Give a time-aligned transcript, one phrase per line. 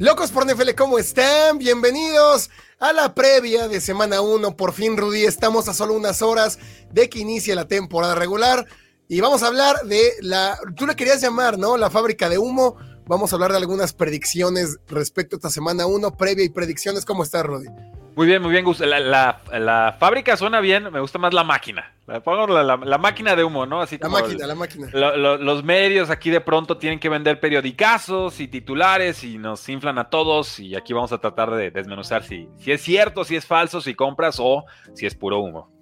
[0.00, 1.58] Locos por NFL, ¿cómo están?
[1.58, 4.56] Bienvenidos a la previa de semana 1.
[4.56, 6.60] Por fin, Rudy, estamos a solo unas horas
[6.92, 8.64] de que inicie la temporada regular.
[9.08, 11.76] Y vamos a hablar de la, tú le querías llamar, ¿no?
[11.76, 12.76] La fábrica de humo.
[13.08, 17.06] Vamos a hablar de algunas predicciones respecto a esta semana 1, previa y predicciones.
[17.06, 17.66] ¿Cómo estás, Rudy?
[18.14, 18.80] Muy bien, muy bien, Gus.
[18.80, 21.94] La, fábrica suena bien, me gusta más la máquina.
[22.06, 23.80] La, máquina de humo, ¿no?
[23.80, 24.90] Así la máquina, la máquina.
[24.92, 30.10] los medios aquí de pronto tienen que vender periodicazos y titulares y nos inflan a
[30.10, 33.80] todos y aquí vamos a tratar de desmenuzar si, si es cierto, si es falso,
[33.80, 35.78] si compras o si es puro humo.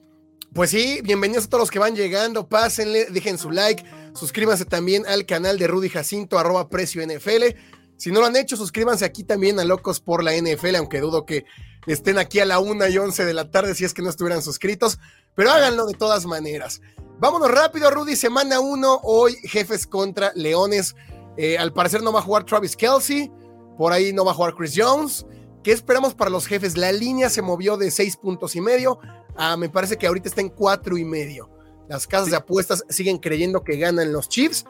[0.56, 3.84] Pues sí, bienvenidos a todos los que van llegando, pásenle, dejen su like,
[4.16, 7.56] suscríbanse también al canal de Rudy Jacinto, arroba precio NFL.
[7.96, 11.24] Si no lo han hecho, suscríbanse aquí también a Locos por la NFL, aunque dudo
[11.24, 11.44] que
[11.86, 14.42] estén aquí a la 1 y 11 de la tarde si es que no estuvieran
[14.42, 14.98] suscritos,
[15.34, 16.80] pero háganlo de todas maneras.
[17.18, 20.94] Vámonos rápido, Rudy, semana 1, hoy jefes contra Leones.
[21.38, 23.30] Eh, al parecer no va a jugar Travis Kelsey,
[23.78, 25.24] por ahí no va a jugar Chris Jones.
[25.62, 26.76] ¿Qué esperamos para los jefes?
[26.76, 28.98] La línea se movió de 6 puntos y medio
[29.36, 31.55] a me parece que ahorita está en 4 y medio.
[31.88, 34.64] Las casas de apuestas siguen creyendo que ganan los Chiefs,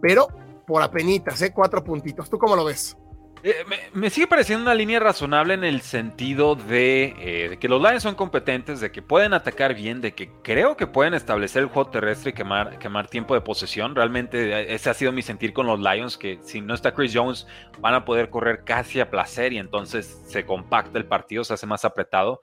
[0.00, 0.28] pero
[0.66, 1.52] por apenitas, ¿eh?
[1.52, 2.30] Cuatro puntitos.
[2.30, 2.96] ¿Tú cómo lo ves?
[3.44, 8.04] Eh, me, sigue pareciendo una línea razonable en el sentido eh, de, que los Lions
[8.04, 11.90] son competentes, de que pueden atacar bien, de que creo que pueden establecer el juego
[11.90, 13.96] terrestre y quemar, tiempo de posesión.
[13.96, 17.12] Realmente eh, ese ha sido mi sentir con los Lions, que si no está Chris
[17.12, 17.48] Jones
[17.80, 21.66] van a poder correr casi a placer y entonces se compacta el partido, se hace
[21.66, 22.42] más apretado.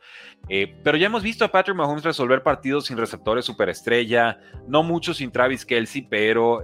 [0.83, 4.37] pero ya hemos visto a Patrick Mahomes resolver partidos sin receptores superestrella,
[4.67, 6.61] no mucho sin Travis Kelsey, pero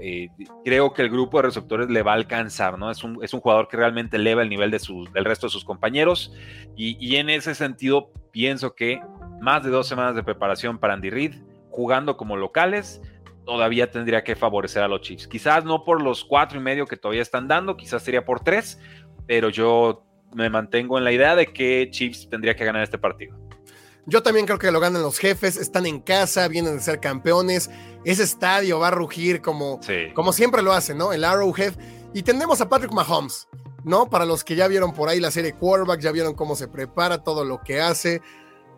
[0.66, 2.92] creo que el grupo de receptores le va a alcanzar, ¿no?
[2.92, 4.82] Es un, es un jugador que realmente eleva el nivel de
[5.14, 6.34] del resto de sus compañeros.
[6.76, 9.00] Y, en ese sentido, pienso que
[9.42, 11.36] más de dos semanas de preparación para Andy Reid,
[11.70, 13.02] jugando como locales,
[13.46, 15.28] todavía tendría que favorecer a los Chiefs.
[15.28, 18.80] Quizás no por los cuatro y medio que todavía están dando, quizás sería por tres,
[19.28, 20.04] pero yo
[20.34, 23.38] me mantengo en la idea de que Chiefs tendría que ganar este partido.
[24.08, 27.72] Yo también creo que lo ganan los jefes, están en casa, vienen de ser campeones.
[28.04, 29.80] Ese estadio va a rugir como,
[30.14, 31.12] como siempre lo hace, ¿no?
[31.12, 31.74] El Arrowhead.
[32.14, 33.48] Y tenemos a Patrick Mahomes,
[33.86, 34.10] ¿no?
[34.10, 37.24] Para los que ya vieron por ahí la serie Quarterback, ya vieron cómo se prepara,
[37.24, 38.22] todo lo que hace,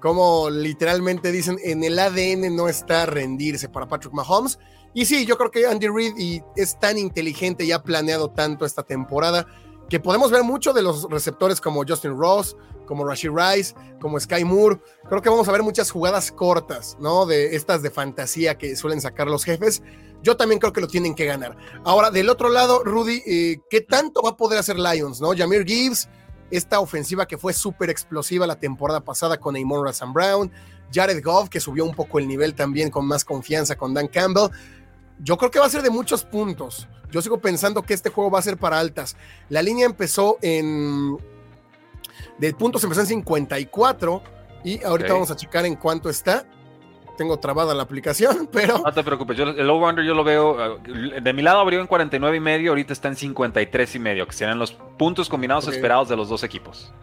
[0.01, 4.59] cómo literalmente dicen en el ADN no está rendirse para Patrick Mahomes.
[4.94, 8.84] Y sí, yo creo que Andy Reid es tan inteligente y ha planeado tanto esta
[8.84, 9.47] temporada
[9.90, 14.44] que podemos ver mucho de los receptores como Justin Ross, como Rashid Rice, como Sky
[14.44, 14.81] Moore.
[15.07, 17.25] Creo que vamos a ver muchas jugadas cortas, ¿no?
[17.25, 19.81] De estas de fantasía que suelen sacar los jefes
[20.24, 21.56] yo también creo que lo tienen que ganar.
[21.84, 25.22] Ahora, del otro lado, Rudy, eh, ¿qué tanto va a poder hacer Lions?
[25.22, 25.32] ¿no?
[25.36, 26.10] Jamir Gibbs,
[26.52, 30.52] esta ofensiva que fue súper explosiva la temporada pasada con Amon Razan Brown,
[30.92, 34.50] Jared Goff, que subió un poco el nivel también con más confianza con Dan Campbell.
[35.20, 36.88] Yo creo que va a ser de muchos puntos.
[37.12, 39.16] Yo sigo pensando que este juego va a ser para altas.
[39.50, 41.18] La línea empezó en.
[42.38, 44.24] De puntos empezó en 54
[44.64, 46.46] y ahorita vamos a checar en cuánto está
[47.18, 48.78] tengo trabada la aplicación, pero...
[48.78, 51.88] No te preocupes, yo, el over-under yo lo veo, eh, de mi lado abrió en
[51.88, 56.08] 49 y medio, ahorita está en 53 y medio, que serán los puntos combinados esperados
[56.08, 56.94] de los dos equipos.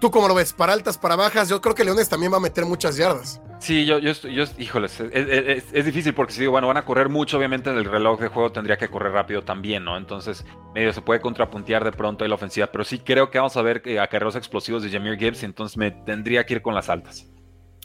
[0.00, 0.52] ¿Tú cómo lo ves?
[0.52, 1.48] ¿Para altas, para bajas?
[1.48, 3.40] Yo creo que Leones también va a meter muchas yardas.
[3.60, 7.38] Sí, yo, yo, yo híjoles, es, difícil porque si digo, bueno, van a correr mucho,
[7.38, 9.96] obviamente el reloj de juego tendría que correr rápido también, ¿no?
[9.96, 10.44] Entonces,
[10.74, 13.62] medio se puede contrapuntear de pronto ahí la ofensiva, pero sí creo que vamos a
[13.62, 17.30] ver eh, acarreos explosivos de Jameer Gibbs, entonces me tendría que ir con las altas.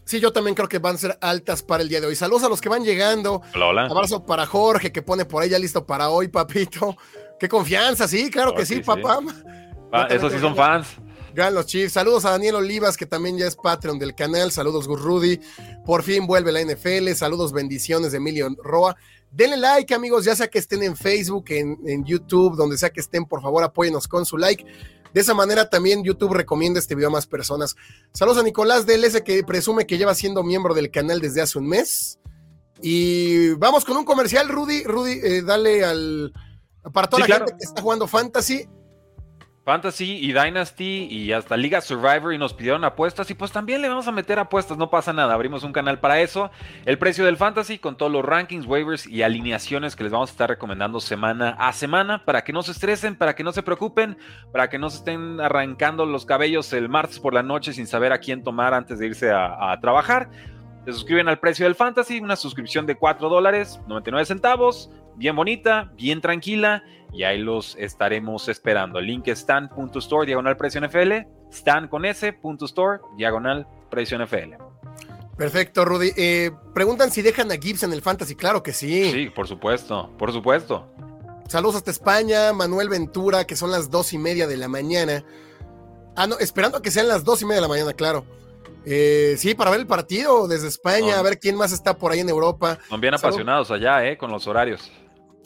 [0.07, 2.16] Sí, yo también creo que van a ser altas para el día de hoy.
[2.16, 3.41] Saludos a los que van llegando.
[3.53, 6.95] Hola, Abrazo para Jorge, que pone por ahí ya listo para hoy, papito.
[7.38, 9.19] Qué confianza, sí, claro que sí, papá.
[9.91, 10.88] Ah, esos sí son fans.
[11.33, 11.92] Ganan los Chiefs.
[11.92, 14.50] Saludos a Daniel Olivas, que también ya es Patreon del canal.
[14.51, 15.42] Saludos, Gus Rudy.
[15.86, 17.12] Por fin vuelve la NFL.
[17.13, 18.95] Saludos, bendiciones de Emilio Roa.
[19.31, 23.01] Denle like, amigos, ya sea que estén en Facebook, en, en YouTube, donde sea que
[23.01, 24.65] estén, por favor, apóyenos con su like.
[25.13, 27.75] De esa manera también YouTube recomienda este video a más personas.
[28.13, 31.68] Saludos a Nicolás DLS que presume que lleva siendo miembro del canal desde hace un
[31.68, 32.19] mes.
[32.81, 34.83] Y vamos con un comercial, Rudy.
[34.83, 36.33] Rudy, eh, dale al.
[36.94, 38.68] Para toda la gente que está jugando Fantasy.
[39.68, 43.90] Fantasy y Dynasty y hasta Liga Survivor y nos pidieron apuestas y pues también le
[43.90, 46.52] vamos a meter apuestas, no pasa nada, abrimos un canal para eso.
[46.86, 50.31] El precio del Fantasy con todos los rankings, waivers y alineaciones que les vamos a
[50.31, 54.18] estar recomendando semana a semana para que no se estresen, para que no se preocupen,
[54.54, 58.14] para que no se estén arrancando los cabellos el martes por la noche sin saber
[58.14, 60.30] a quién tomar antes de irse a, trabajar.
[60.86, 65.92] Se suscriben al precio del Fantasy, una suscripción de 4 dólares, 99 centavos, bien bonita,
[65.98, 69.00] bien tranquila y ahí los estaremos esperando.
[69.00, 71.13] El link es stan.store diagonal precio NFL,
[71.51, 74.56] stan con s, punto store, diagonal precio NFL.
[75.38, 76.12] Perfecto, Rudy.
[76.18, 78.36] Eh, preguntan si dejan a Gibbs en el Fantasy.
[78.36, 79.12] Claro que sí.
[79.12, 80.88] Sí, por supuesto, por supuesto.
[81.48, 85.24] Saludos hasta España, Manuel Ventura, que son las dos y media de la mañana.
[86.15, 88.25] Ah, no, esperando a que sean las dos y media de la mañana, claro.
[88.86, 92.19] Eh, sí, para ver el partido desde España, a ver quién más está por ahí
[92.19, 92.80] en Europa.
[92.89, 94.18] Son bien apasionados allá, ¿eh?
[94.18, 94.92] Con los horarios.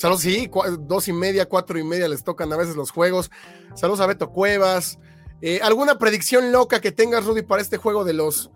[0.02, 0.50] Saludos, sí,
[0.80, 3.30] dos y media, cuatro y media les tocan a veces los juegos.
[3.76, 4.98] Saludos a Beto Cuevas.
[5.44, 8.50] Eh, ¿Alguna predicción loca que tengas, Rudy, para este juego de los,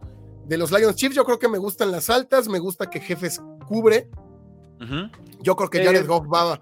[0.48, 1.16] de los Lions Chiefs?
[1.16, 4.10] Yo creo que me gustan las altas, me gusta que Jefes cubre.
[5.44, 6.60] Yo creo que Jared eh, Goff va,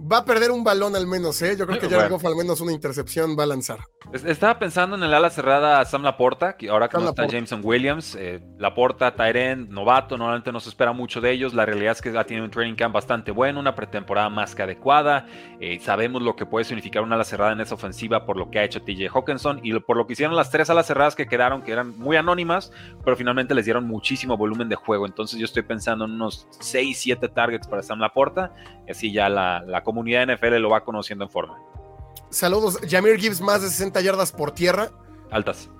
[0.00, 1.56] va a perder un balón al menos, ¿eh?
[1.56, 3.78] Yo creo que Jared Goff al menos una intercepción va a lanzar.
[4.12, 8.16] Estaba pensando en el ala cerrada Sam Laporta, que ahora que no está Jameson Williams,
[8.18, 11.52] eh, Laporta, Tyren, novato, normalmente no se espera mucho de ellos.
[11.52, 14.62] La realidad es que ha tenido un training camp bastante bueno, una pretemporada más que
[14.62, 15.26] adecuada.
[15.60, 18.60] Eh, sabemos lo que puede significar una ala cerrada en esa ofensiva por lo que
[18.60, 21.62] ha hecho TJ Hawkinson y por lo que hicieron las tres alas cerradas que quedaron,
[21.62, 22.72] que eran muy anónimas,
[23.04, 25.04] pero finalmente les dieron muchísimo volumen de juego.
[25.04, 28.52] Entonces yo estoy pensando en unos 6, 7 targets para Sam Laporta
[28.86, 31.58] y así ya la, la comunidad NFL lo va conociendo en forma.
[32.28, 32.78] Saludos.
[32.86, 34.90] Jamir Gibbs, más de 60 yardas por tierra.
[35.30, 35.70] Altas.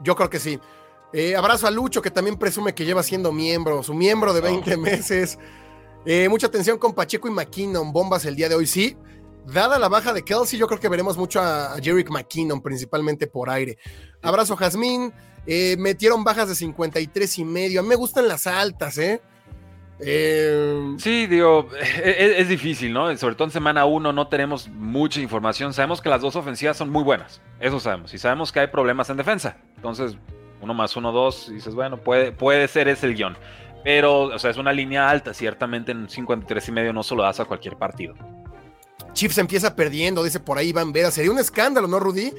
[0.00, 0.58] Yo creo que sí.
[1.12, 4.76] Eh, abrazo a Lucho, que también presume que lleva siendo miembro, su miembro de 20
[4.76, 5.38] meses.
[6.04, 8.96] Eh, mucha atención con Pacheco y McKinnon, bombas el día de hoy, sí.
[9.46, 13.50] Dada la baja de Kelsey, yo creo que veremos mucho a, Jerick McKinnon, principalmente por
[13.50, 13.78] aire.
[14.20, 15.12] Abrazo, Jazmín.
[15.46, 17.78] Eh, metieron bajas de 53 y medio.
[17.78, 19.22] A mí me gustan las altas, ¿eh?
[20.00, 21.68] Eh, sí, digo,
[22.02, 23.16] e, e, es, difícil, ¿no?
[23.16, 25.72] Sobre todo en semana 1 no tenemos mucha información.
[25.72, 28.12] Sabemos que las dos ofensivas son muy buenas, eso sabemos.
[28.12, 29.56] Y sabemos que hay problemas en defensa.
[29.76, 30.16] Entonces,
[30.60, 33.36] uno más uno, dos, y dices, bueno, puede, puede ser ese el guion.
[33.84, 35.34] Pero, o sea, es una línea alta.
[35.34, 38.14] Ciertamente en 53 y medio no se lo das a cualquier partido.
[39.12, 41.10] Chiefs empieza perdiendo, dice por ahí Van Vera.
[41.10, 42.32] Sería un escándalo, ¿no, Rudy?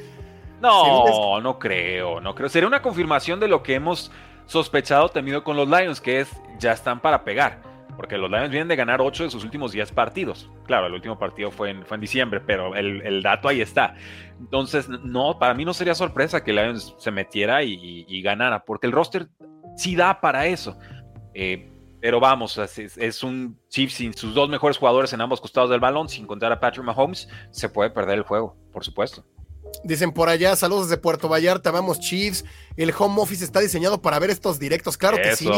[0.61, 2.49] No, no creo, no creo.
[2.49, 4.11] Sería una confirmación de lo que hemos
[4.45, 7.61] sospechado, temido con los Lions, que es ya están para pegar.
[7.95, 10.49] Porque los Lions vienen de ganar 8 de sus últimos 10 partidos.
[10.65, 13.95] Claro, el último partido fue en, fue en diciembre, pero el, dato ahí está.
[14.39, 18.93] Entonces, no, para mí no sería sorpresa que Lions se metiera y, ganara, porque el
[18.93, 19.27] roster
[19.77, 20.77] sí da para eso.
[21.33, 21.71] Eh,
[22.01, 25.79] pero vamos, es, es, un Chiefs sin sus dos mejores jugadores en ambos costados del
[25.79, 29.25] balón, sin contar a Patrick Mahomes, se puede perder el juego, por supuesto.
[29.83, 32.43] Dicen por allá, saludos desde Puerto Vallarta, vamos Chiefs.
[32.75, 35.49] El home office está diseñado para ver estos directos, claro que sí.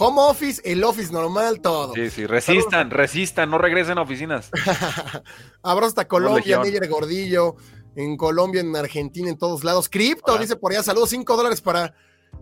[0.00, 1.92] Home office, el office normal, todo.
[1.94, 4.48] Sí, sí, resistan, resistan, no regresen a oficinas.
[5.62, 7.56] Abrazo hasta Colombia, Miller Gordillo,
[7.96, 9.88] en Colombia, en Argentina, en todos lados.
[9.88, 11.94] Cripto, dice por allá, saludos, 5 dólares para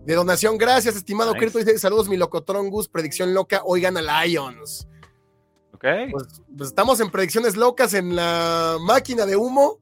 [0.05, 0.59] de donación.
[0.59, 1.57] Gracias, estimado Cripto.
[1.57, 4.87] Dice, saludos, mi locotron Gus, predicción loca, hoy gana Lions.
[5.73, 5.85] Ok.
[6.11, 9.79] Pues, pues, estamos en predicciones locas en la máquina de humo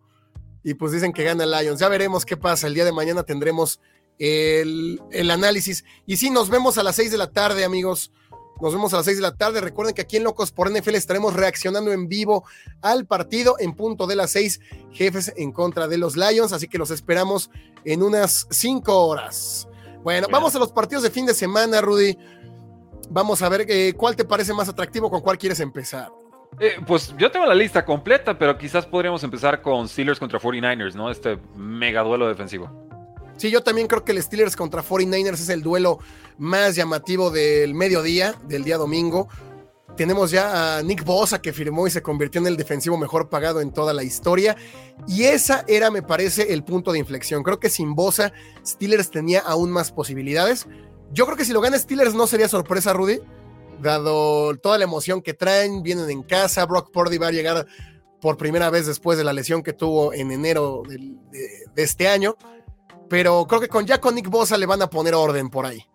[0.65, 1.79] y pues dicen que gana Lions.
[1.79, 2.65] Ya veremos qué pasa.
[2.65, 3.79] El día de mañana tendremos
[4.17, 4.99] el,
[5.31, 5.85] análisis.
[6.07, 8.11] Y sí, nos vemos a las 6 de la tarde, amigos.
[8.59, 9.61] Nos vemos a las 6 de la tarde.
[9.61, 12.45] Recuerden que aquí en Locos por NFL estaremos reaccionando en vivo
[12.81, 14.59] al partido en punto de las 6,
[14.91, 16.51] jefes en contra de los Lions.
[16.51, 17.51] Así que los esperamos
[17.83, 19.67] en unas 5 horas.
[20.03, 22.17] Bueno, vamos a los partidos de fin de semana, Rudy.
[23.11, 26.11] Vamos a ver eh, cuál te parece más atractivo, con cuál quieres empezar.
[26.59, 30.93] Eh, pues yo tengo la lista completa, pero quizás podríamos empezar con Steelers contra 49ers,
[30.95, 31.11] ¿no?
[31.11, 32.69] Este mega duelo defensivo.
[33.37, 35.99] Sí, yo también creo que el Steelers contra 49ers es el duelo
[36.37, 39.27] más llamativo del mediodía, del día domingo.
[39.97, 43.59] Tenemos ya a Nick Bosa que firmó y se convirtió en el defensivo mejor pagado
[43.59, 44.55] en toda la historia.
[45.07, 47.43] Y esa era, me parece, el punto de inflexión.
[47.43, 48.31] Creo que sin Bosa,
[48.65, 50.67] Steelers tenía aún más posibilidades.
[51.11, 53.19] Yo creo que si lo gana Steelers no sería sorpresa, Rudy
[53.81, 57.65] dado toda la emoción que traen, vienen en casa, Brock Purdy va a llegar
[58.21, 61.15] por primera vez después de la lesión que tuvo en enero de,
[61.75, 62.35] este año,
[63.09, 65.85] pero creo que con ya con Nick Bosa le van a poner orden por ahí.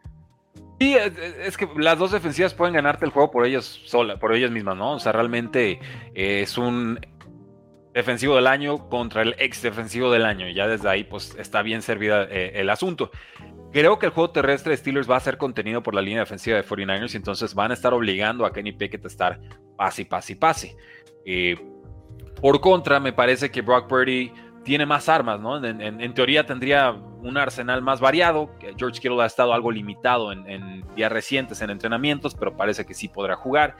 [0.78, 4.50] Sí, es que las dos defensivas pueden ganarte el juego por ellas sola, por ellas
[4.50, 4.92] mismas, ¿no?
[4.94, 5.78] O sea, realmente
[6.14, 6.98] es un
[7.92, 10.48] defensivo del año contra el ex defensivo del año.
[10.48, 13.10] Y ya desde ahí, pues está bien servida eh, el asunto.
[13.72, 16.56] Creo que el juego terrestre de Steelers va a ser contenido por la línea defensiva
[16.56, 19.40] de 49ers y entonces van a estar obligando a Kenny Pickett a estar
[19.76, 20.76] pase, pase, pase.
[21.24, 21.56] Eh,
[22.40, 24.32] por contra, me parece que Brock Purdy
[24.64, 25.64] tiene más armas, ¿no?
[25.64, 28.50] En, teoría tendría un arsenal más variado.
[28.76, 33.08] George Kittle ha estado algo limitado en, días recientes en entrenamientos, pero parece que sí
[33.08, 33.76] podrá jugar.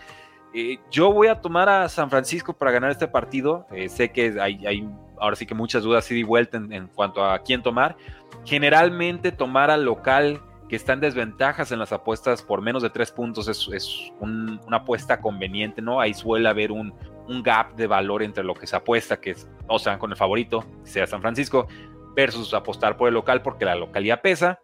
[0.53, 3.67] Eh, yo voy a tomar a San Francisco para ganar este partido.
[3.73, 4.89] Eh, sé que hay,
[5.19, 7.97] ahora sí que muchas dudas y vuelta en, cuanto a quién tomar.
[8.45, 13.11] Generalmente tomar al local que está en desventajas en las apuestas por menos de tres
[13.11, 16.01] puntos es, una apuesta conveniente, ¿no?
[16.01, 16.95] Ahí suele haber un,
[17.27, 20.17] un, gap de valor entre lo que se apuesta, que es, o sea, con el
[20.17, 21.67] favorito, sea San Francisco,
[22.15, 24.61] versus apostar por el local porque la localidad pesa.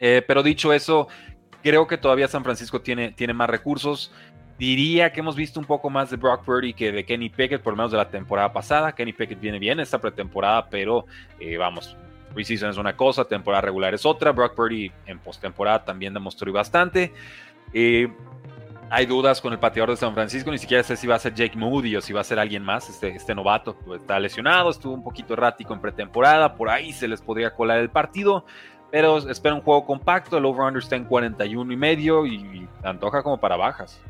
[0.00, 1.08] Eh, pero dicho eso,
[1.62, 4.12] creo que todavía San Francisco tiene, tiene más recursos.
[4.58, 7.74] Diría que hemos visto un poco más de Brock Purdy que de Kenny Pickett, por
[7.74, 8.92] lo menos de la temporada pasada.
[8.92, 11.04] Kenny Pickett viene bien esta pretemporada, pero
[11.38, 11.96] eh, vamos,
[12.32, 14.32] preseason es una cosa, temporada regular es otra.
[14.32, 17.12] Brock Purdy en postemporada también demostró bastante.
[17.72, 18.08] Eh,
[18.88, 21.34] hay dudas con el pateador de San Francisco, ni siquiera sé si va a ser
[21.34, 24.94] Jake Moody o si va a ser alguien más, este, este novato está lesionado, estuvo
[24.94, 28.44] un poquito errático en pretemporada, por ahí se les podría colar el partido,
[28.92, 33.38] pero espera un juego compacto, el over-under está en 41 y medio y, antoja como
[33.38, 34.00] para bajas.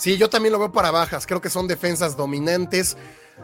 [0.00, 2.96] Sí, yo también lo veo para bajas, creo que son defensas dominantes,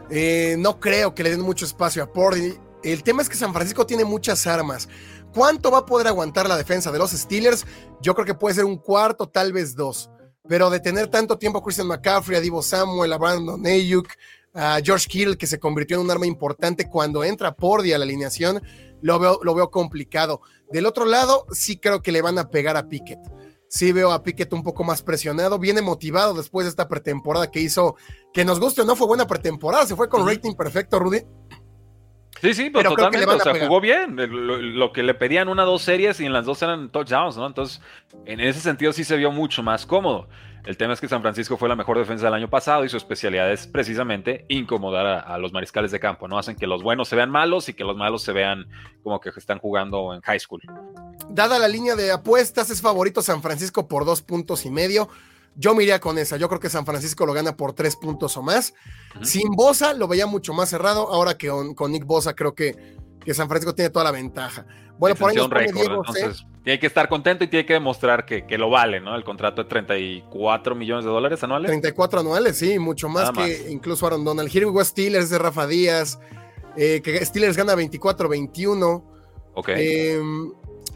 [0.09, 3.53] eh, no creo que le den mucho espacio a Purdy, el tema es que San
[3.53, 4.89] Francisco tiene muchas armas.
[5.35, 7.63] ¿Cuánto va a poder aguantar la defensa de los Steelers?
[8.01, 10.09] Yo creo que puede ser un cuarto, tal vez dos.
[10.49, 14.07] Pero de tener tanto tiempo a Christian McCaffrey, a Divo Samuel, a Brandon Ayuk,
[14.55, 18.05] a George Kittle, que se convirtió en un arma importante cuando entra Pordy a la
[18.05, 18.63] alineación,
[19.03, 20.41] lo veo, lo veo complicado.
[20.71, 23.36] Del otro lado, sí creo que le van a pegar a Pickett.
[23.69, 27.59] Sí veo a Pickett un poco más presionado, viene motivado después de esta pretemporada que
[27.59, 27.95] hizo,
[28.33, 31.19] que nos guste o no fue buena pretemporada, se fue con rating perfecto, Rudy.
[32.41, 34.15] Sí, sí, pero, totalmente, o sea, jugó bien.
[34.77, 37.47] Lo, que le pedían una dos series y en las dos eran touchdowns, ¿no?
[37.47, 37.81] Entonces,
[38.25, 40.27] en ese sentido sí se vio mucho más cómodo.
[40.67, 42.97] El tema es que San Francisco fue la mejor defensa del año pasado y su
[42.97, 46.37] especialidad es precisamente incomodar a, los mariscales de campo, ¿no?
[46.37, 48.67] Hacen que los buenos se vean malos y que los malos se vean
[49.01, 50.61] como que están jugando en high school.
[51.29, 55.07] Dada la línea de apuestas, es favorito San Francisco por dos puntos y medio.
[55.59, 56.37] Yo me iría con esa.
[56.37, 58.75] Yo creo que San Francisco lo gana por tres puntos o más.
[59.23, 61.11] Sin Bosa lo veía mucho más cerrado.
[61.11, 62.95] Ahora que con, Nick Bosa creo que,
[63.25, 64.67] que, San Francisco tiene toda la ventaja.
[64.99, 68.57] Bueno, por ahí nos entonces, tiene que estar contento y tiene que demostrar que, que,
[68.57, 69.15] lo vale, ¿no?
[69.15, 71.69] El contrato de 34 millones de dólares anuales.
[71.69, 74.55] 34 anuales, sí, mucho más que incluso Aaron Donald.
[74.55, 76.19] Here we Steelers de Rafa Díaz.
[76.75, 79.03] Eh, que Steelers gana 24-21.
[79.55, 79.69] Ok.
[79.69, 80.51] Em,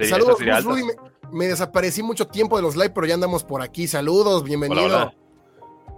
[0.08, 0.84] saludos, Rudy
[1.32, 3.88] me desaparecí mucho tiempo de los live, pero ya andamos por aquí.
[3.88, 5.14] Saludos, bienvenido.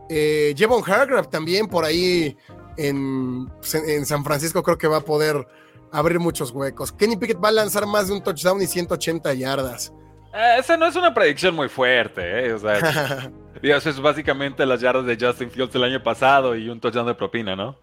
[0.09, 2.35] Eh, Jevon Hargrave también por ahí
[2.77, 3.49] en,
[3.87, 5.47] en, San Francisco creo que va a poder
[5.91, 6.91] abrir muchos huecos.
[6.91, 9.93] Kenny Pickett va a lanzar más de un touchdown y 180 yardas.
[10.33, 12.53] Eh, esa no es una predicción muy fuerte, ¿eh?
[12.53, 12.77] O sea,
[13.61, 17.15] eso es básicamente las yardas de Justin Fields el año pasado y un touchdown de
[17.15, 17.77] propina, ¿no?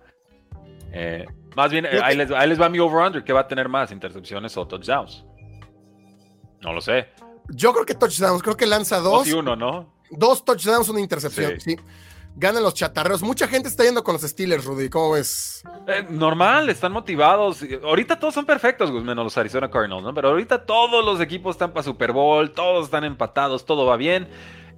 [0.92, 1.24] Eh,
[1.56, 4.56] más bien, ahí les, ahí les, va mi over-under, que va a tener más intercepciones
[4.56, 5.24] o touchdowns.
[6.60, 7.08] No lo sé.
[7.50, 9.20] Yo creo que touchdowns, creo que lanza dos.
[9.20, 9.92] Dos y uno, ¿no?
[10.10, 11.76] Dos touchdowns, una intercepción, sí.
[12.36, 13.22] Ganan los chatarreos.
[13.22, 14.88] Mucha gente está yendo con los Steelers, Rudy.
[14.88, 15.62] ¿Cómo ves?
[15.88, 17.60] Eh, normal, están motivados.
[17.82, 20.14] Ahorita todos son perfectos, menos los Arizona Cardinals, ¿no?
[20.14, 24.28] Pero ahorita todos los equipos están para Super Bowl, todos están empatados, todo va bien.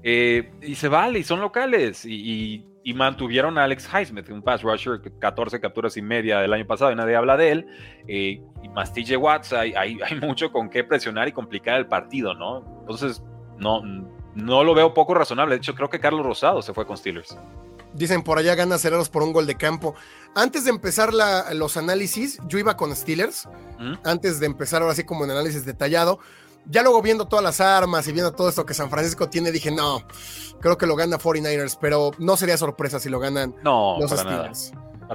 [0.02, 2.04] Eh, y se vale, y son locales.
[2.04, 6.90] Y, mantuvieron a Alex Highsmith, un pass rusher, 14 capturas y media del año pasado,
[6.90, 7.66] y nadie habla de él.
[8.08, 12.34] Eh, y más TJ Watts, hay, hay, mucho con qué presionar y complicar el partido,
[12.34, 12.80] ¿no?
[12.80, 13.22] Entonces,
[13.58, 13.82] no,
[14.34, 15.54] no lo veo poco razonable.
[15.54, 17.36] De hecho, creo que Carlos Rosado se fue con Steelers.
[17.94, 19.94] Dicen por allá gana Cereros por un gol de campo.
[20.34, 21.10] Antes de empezar
[21.52, 23.48] los análisis, yo iba con Steelers.
[23.78, 23.94] ¿Mm?
[24.04, 26.18] Antes de empezar ahora sí como en análisis detallado
[26.66, 29.70] ya luego viendo todas las armas y viendo todo esto que San Francisco tiene, dije,
[29.70, 30.02] no,
[30.60, 34.72] creo que lo gana 49ers, pero no sería sorpresa si lo ganan los Steelers.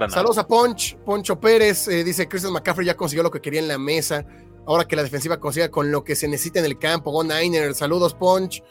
[0.08, 3.68] Saludos a Ponch, Poncho Pérez, eh, dice Christian McCaffrey ya consiguió lo que quería en
[3.68, 4.24] la mesa,
[4.66, 7.78] ahora que la defensiva consiga con lo que se necesita en el campo, Go Niners,
[7.78, 8.62] saludos Ponch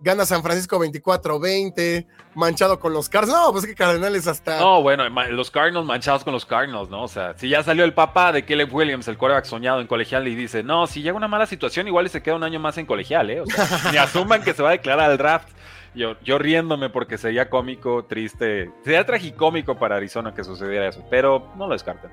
[0.00, 3.40] gana San Francisco 24-20, manchado con los Cardinals.
[3.40, 4.58] No, pues que Cardenales hasta.
[4.58, 7.02] No, bueno, los Cardinals manchados con los Cardinals, ¿no?
[7.02, 10.26] O sea, si ya salió el papá de Caleb Williams, el quarterback soñado en colegial,
[10.28, 12.86] y dice, no, si llega una mala situación, igual se queda un año más en
[12.86, 13.40] colegial, ¿eh?
[13.40, 15.48] O sea, ni asuman que se va a declarar al draft.
[15.92, 21.52] Yo, yo riéndome porque sería cómico, triste, sería tragicómico para Arizona que sucediera eso, pero
[21.56, 22.10] no lo descarten.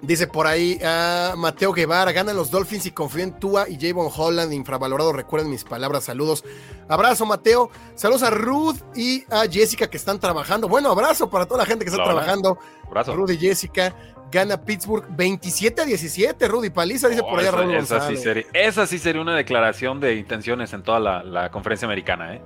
[0.00, 4.10] Dice por ahí a Mateo Guevara, ganan los Dolphins y confío en Tua y Javon
[4.14, 6.44] Holland, infravalorado, recuerden mis palabras, saludos.
[6.88, 10.68] Abrazo Mateo, saludos a Ruth y a Jessica que están trabajando.
[10.68, 12.58] Bueno, abrazo para toda la gente que está trabajando.
[12.86, 13.14] Abrazo.
[13.14, 13.94] Ruth y Jessica.
[14.32, 18.46] Gana Pittsburgh 27 a 17, Rudy Paliza, dice por ahí esa, Raúl esa sí, sería,
[18.54, 22.40] esa sí sería una declaración de intenciones en toda la, la conferencia americana, ¿eh?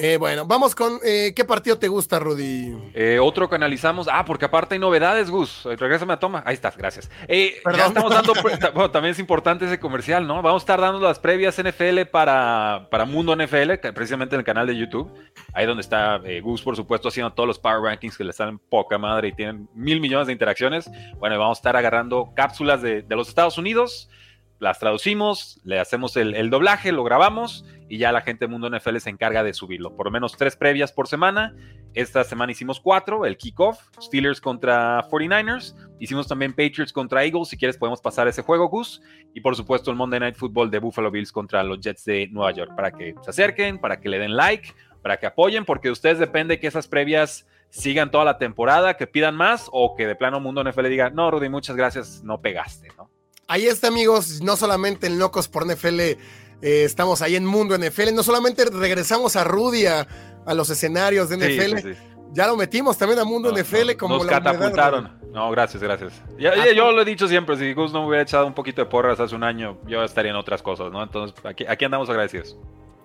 [0.00, 2.72] Eh, bueno, vamos con eh, qué partido te gusta, Rudy.
[2.94, 4.06] Eh, otro que analizamos.
[4.08, 5.64] Ah, porque aparte hay novedades, Gus.
[5.64, 6.44] Regrésame a toma.
[6.46, 7.10] Ahí estás, gracias.
[7.28, 8.32] ya estamos dando.
[8.74, 10.40] bueno, también es importante ese comercial, ¿no?
[10.40, 14.68] Vamos a estar dando las previas NFL para, para Mundo NFL, precisamente en el canal
[14.68, 15.12] de YouTube.
[15.52, 18.98] Ahí donde está Gus, por supuesto, haciendo todos los Power Rankings que le salen poca
[18.98, 20.88] madre y tienen mil millones de interacciones.
[21.18, 24.08] Bueno, vamos a estar agarrando cápsulas de, de los Estados Unidos
[24.58, 28.96] las traducimos, le hacemos el, doblaje, lo grabamos y ya la gente de Mundo NFL
[28.98, 29.94] se encarga de subirlo.
[29.94, 31.54] Por lo menos tres previas por semana.
[31.94, 35.74] Esta semana hicimos cuatro, el kickoff, Steelers contra 49ers.
[36.00, 39.00] Hicimos también Patriots contra Eagles, si quieres podemos pasar ese juego, Gus.
[39.32, 42.52] Y por supuesto el Monday Night Football de Buffalo Bills contra los Jets de Nueva
[42.52, 45.92] York, para que se acerquen, para que le den like, para que apoyen, porque de
[45.92, 50.16] ustedes depende que esas previas sigan toda la temporada, que pidan más o que de
[50.16, 53.10] plano Mundo NFL diga, no, Rudy, muchas gracias, no pegaste, ¿no?
[53.48, 56.16] Ahí está, amigos, no solamente en Locos por NFL, eh,
[56.60, 60.06] estamos ahí en Mundo NFL, no solamente regresamos a Rudy a,
[60.54, 61.88] los escenarios de NFL,
[62.32, 65.18] ya lo metimos también a Mundo NFL como nos catapultaron.
[65.32, 66.12] No, gracias, gracias.
[66.38, 68.82] Ya, ah, yo lo he dicho siempre, si Gus no me hubiera echado un poquito
[68.82, 71.02] de porras hace un año, yo estaría en otras cosas, ¿no?
[71.02, 72.56] Entonces, aquí, aquí andamos agradecidos.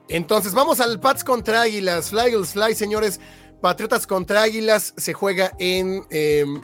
[0.10, 2.10] Entonces, vamos al Pats contra Águilas.
[2.10, 3.22] Fly Fly, señores.
[3.62, 6.62] Patriotas contra Águilas se juega en em,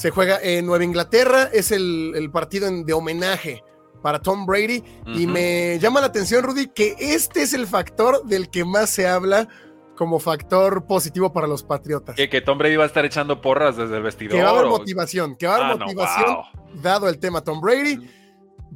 [0.00, 3.62] se juega en Nueva Inglaterra, es el, partido de homenaje
[4.02, 4.82] para Tom Brady.
[5.14, 9.06] Y me llama la atención, Rudy, que este es el factor del que más se
[9.06, 9.46] habla
[9.96, 12.16] como factor positivo para los Patriotas.
[12.16, 14.36] Que, Tom Brady va a estar echando porras desde el vestidor.
[14.36, 16.36] Que va a haber motivación, que va a haber ah, motivación
[16.82, 17.98] dado el tema Tom Brady.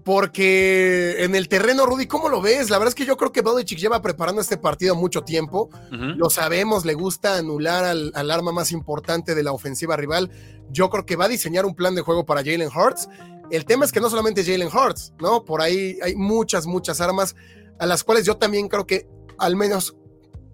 [0.02, 2.68] Porque en el terreno, Rudy, ¿cómo lo ves?
[2.68, 5.70] La verdad es que yo creo que Belichick lleva preparando este partido mucho tiempo.
[5.90, 10.30] Lo sabemos, le gusta anular al, al, arma más importante de la ofensiva rival.
[10.70, 13.08] Yo creo que va a diseñar un plan de juego para Jalen Hurts.
[13.50, 15.44] El tema es que no solamente Jalen Hurts, ¿no?
[15.44, 17.36] Por ahí hay muchas, muchas armas
[17.78, 19.06] a las cuales yo también creo que
[19.38, 19.96] al menos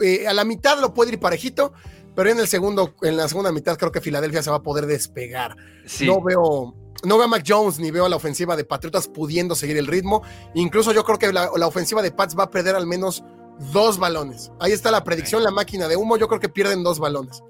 [0.01, 1.73] eh, a la mitad lo puede ir parejito,
[2.15, 4.87] pero en el segundo, en la segunda mitad creo que Filadelfia se va a poder
[4.87, 5.57] despegar.
[6.01, 6.75] No veo,
[7.05, 9.87] no veo a Mac Jones ni veo a la ofensiva de Patriotas pudiendo seguir el
[9.87, 10.23] ritmo.
[10.55, 13.25] Incluso yo creo que la, ofensiva de Pats va a perder al menos
[13.73, 14.53] dos balones.
[14.61, 16.17] Ahí está la predicción, la máquina de humo.
[16.17, 17.43] Yo creo que pierden dos balones.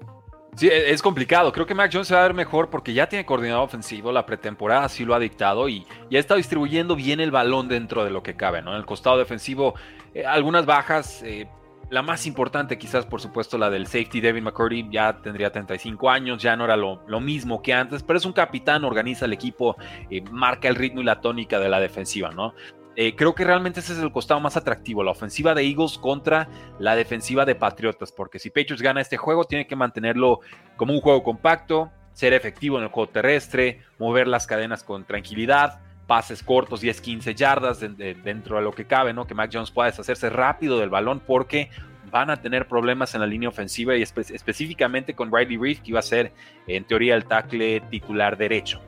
[0.55, 1.51] Sí, e, es complicado.
[1.51, 4.11] Creo que Mac Jones se va a ver mejor porque ya tiene coordinador ofensivo.
[4.11, 8.11] La pretemporada sí lo ha dictado y ya está distribuyendo bien el balón dentro de
[8.11, 8.61] lo que cabe.
[8.61, 8.71] ¿no?
[8.71, 9.73] En el costado defensivo,
[10.13, 11.23] eh, algunas bajas.
[11.23, 11.47] Eh,
[11.91, 16.41] la más importante, quizás, por supuesto, la del safety Devin McCurdy, ya tendría 35 años,
[16.41, 19.75] ya no era lo, mismo que antes, pero es un capitán, organiza el equipo,
[20.09, 22.53] eh, marca el ritmo y la tónica de la defensiva, ¿no?
[22.95, 26.47] Eh, creo que realmente ese es el costado más atractivo, la ofensiva de Eagles contra
[26.79, 30.39] la defensiva de Patriotas, porque si Patriots gana este juego, tiene que mantenerlo
[30.77, 35.81] como un juego compacto, ser efectivo en el juego terrestre, mover las cadenas con tranquilidad,
[36.11, 39.25] pases cortos, 10, 15 yardas dentro de lo que cabe, ¿no?
[39.25, 41.69] Que Mac Jones pueda deshacerse rápido del balón porque
[42.11, 45.99] van a tener problemas en la línea ofensiva y específicamente con Riley Reef, que iba
[45.99, 46.33] a ser
[46.67, 48.81] en teoría el tackle titular derecho.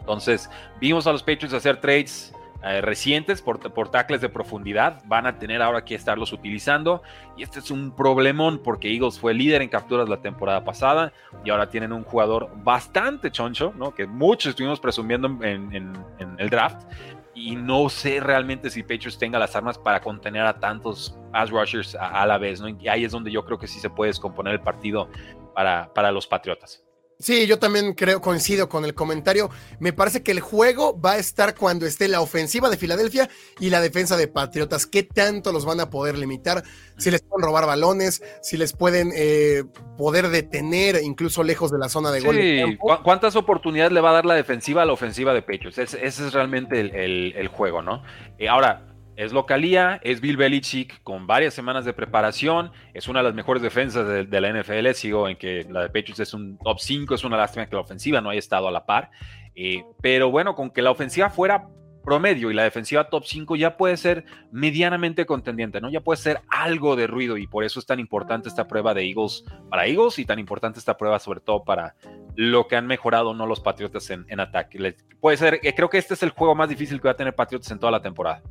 [0.00, 0.48] Entonces,
[0.80, 2.32] vimos a los Patriots hacer trades
[2.66, 7.02] eh, recientes por, por tackles de profundidad, van a tener ahora que estarlos utilizando.
[7.36, 11.12] Y este es un problemón porque Eagles fue líder en capturas la temporada pasada
[11.44, 13.94] y ahora tienen un jugador bastante choncho, ¿no?
[13.94, 15.92] que muchos estuvimos presumiendo en,
[16.38, 16.86] el draft.
[17.34, 21.96] Y no sé realmente si Patriots tenga las armas para contener a tantos pass rushers
[21.96, 22.60] a, la vez.
[22.60, 22.68] ¿no?
[22.68, 25.10] Y ahí es donde yo creo que sí se puede descomponer el partido
[25.52, 26.83] para, para los Patriotas.
[27.18, 29.50] Sí, yo también creo, coincido con el comentario.
[29.78, 33.28] Me parece que el juego va a estar cuando esté la ofensiva de Filadelfia
[33.60, 34.86] y la defensa de Patriotas.
[34.86, 36.64] ¿Qué tanto los van a poder limitar?
[36.98, 39.64] Si les pueden robar balones, si les pueden eh,
[39.96, 42.36] poder detener incluso lejos de la zona de gol.
[42.36, 45.78] Sí, ¿cuántas oportunidades le va a dar la defensiva a la ofensiva de Patriots?
[45.78, 48.02] Ese, es realmente el, juego, ¿no?
[48.38, 53.24] Eh, ahora, es localía, es Bill Belichick con varias semanas de preparación, es una de
[53.24, 56.78] las mejores defensas de, la NFL, sigo en que la de Patriots es un top
[56.80, 59.10] 5, es una lástima que la ofensiva no haya estado a la par,
[59.54, 61.68] eh, pero bueno, con que la ofensiva fuera
[62.04, 65.90] promedio y la defensiva top 5 ya puede ser medianamente contendiente, ¿no?
[65.90, 69.08] Ya puede ser algo de ruido y por eso es tan importante esta prueba de
[69.08, 71.96] Eagles para Eagles y tan importante esta prueba sobre todo para
[72.36, 74.96] lo que han mejorado no los Patriotas en, ataque.
[75.20, 77.34] Puede ser, eh, creo que este es el juego más difícil que va a tener
[77.34, 78.42] Patriotas en toda la temporada.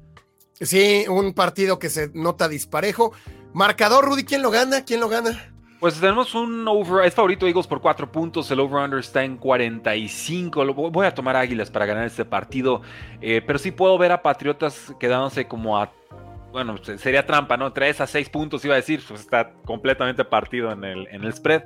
[0.60, 3.14] Sí, un partido que se nota disparejo.
[3.54, 4.86] Marcador, Rudy, ¿quién lo gana?
[4.86, 5.54] ¿Quién lo gana?
[5.80, 10.74] Pues tenemos un over, es favorito Eagles por cuatro puntos, el over-under está en 45.
[10.74, 12.82] Voy a tomar Águilas para ganar este partido,
[13.20, 15.92] eh, pero sí puedo ver a Patriotas quedándose como a,
[16.54, 17.74] bueno, sería trampa, ¿no?
[17.74, 21.34] 3 a 6 puntos iba a decir, pues está completamente partido en el, en el
[21.34, 21.64] spread,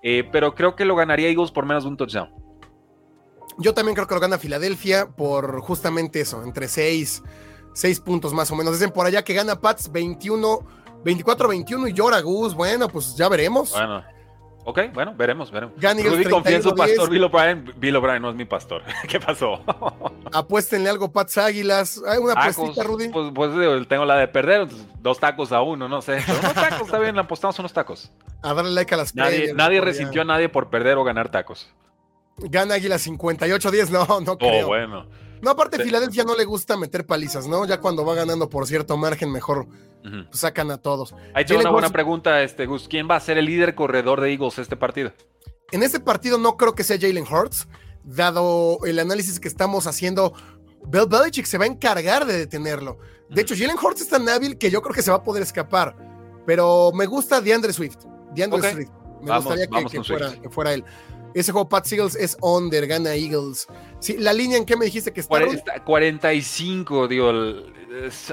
[0.00, 2.30] eh, pero creo que lo ganaría Eagles por menos de un touchdown.
[3.58, 7.22] Yo también creo que lo gana Filadelfia por justamente eso, entre 6 seis
[8.04, 8.72] puntos más o menos.
[8.72, 10.60] Dicen por allá que gana Pats 21,
[11.04, 12.54] 24-21 y llora Gus.
[12.54, 13.72] Bueno, pues ya veremos.
[13.72, 14.02] Bueno.
[14.68, 15.76] Ok, bueno, veremos, veremos.
[15.80, 17.72] Rudy confía en su pastor Bill O'Brien.
[17.76, 18.82] Bill O'Brien no es mi pastor.
[19.08, 19.60] ¿Qué pasó?
[20.32, 22.02] Apuéstenle algo, Pats Águilas.
[22.04, 23.08] Hay una apuestita, Rudy.
[23.10, 24.66] Pues, pues, tengo la de perder,
[24.98, 26.14] dos tacos a uno, no sé.
[26.40, 28.10] unos tacos, está bien, apostamos unos tacos.
[28.42, 31.72] A darle like a las Nadie, nadie resintió a nadie por perder o ganar tacos.
[32.38, 34.64] Gana Águilas 58-10, no, no oh, creo.
[34.64, 35.06] Oh, bueno.
[35.42, 37.66] No, aparte, Filadelfia no le gusta meter palizas, ¿no?
[37.66, 39.66] Ya cuando va ganando por cierto margen, mejor
[40.02, 41.14] pues, sacan a todos.
[41.34, 42.88] Ahí tengo una buena pregunta, este, Gus.
[42.88, 45.12] ¿Quién va a ser el líder corredor de Eagles este partido?
[45.72, 47.68] En este partido no creo que sea Jalen Hurts,
[48.04, 50.32] dado el análisis que estamos haciendo.
[50.86, 52.98] Bill Belichick se va a encargar de detenerlo.
[53.28, 55.42] De hecho, Jalen Hurts es tan hábil que yo creo que se va a poder
[55.42, 55.96] escapar.
[56.46, 57.98] Pero me gusta DeAndre Swift.
[58.32, 58.90] DeAndre Swift.
[59.22, 60.84] Me gustaría que, fuera, que fuera él.
[61.36, 63.66] Ese juego Pat Eagles es under, gana Eagles.
[64.00, 65.38] Sí, la línea en qué me dijiste que está.
[65.84, 67.32] 45, digo,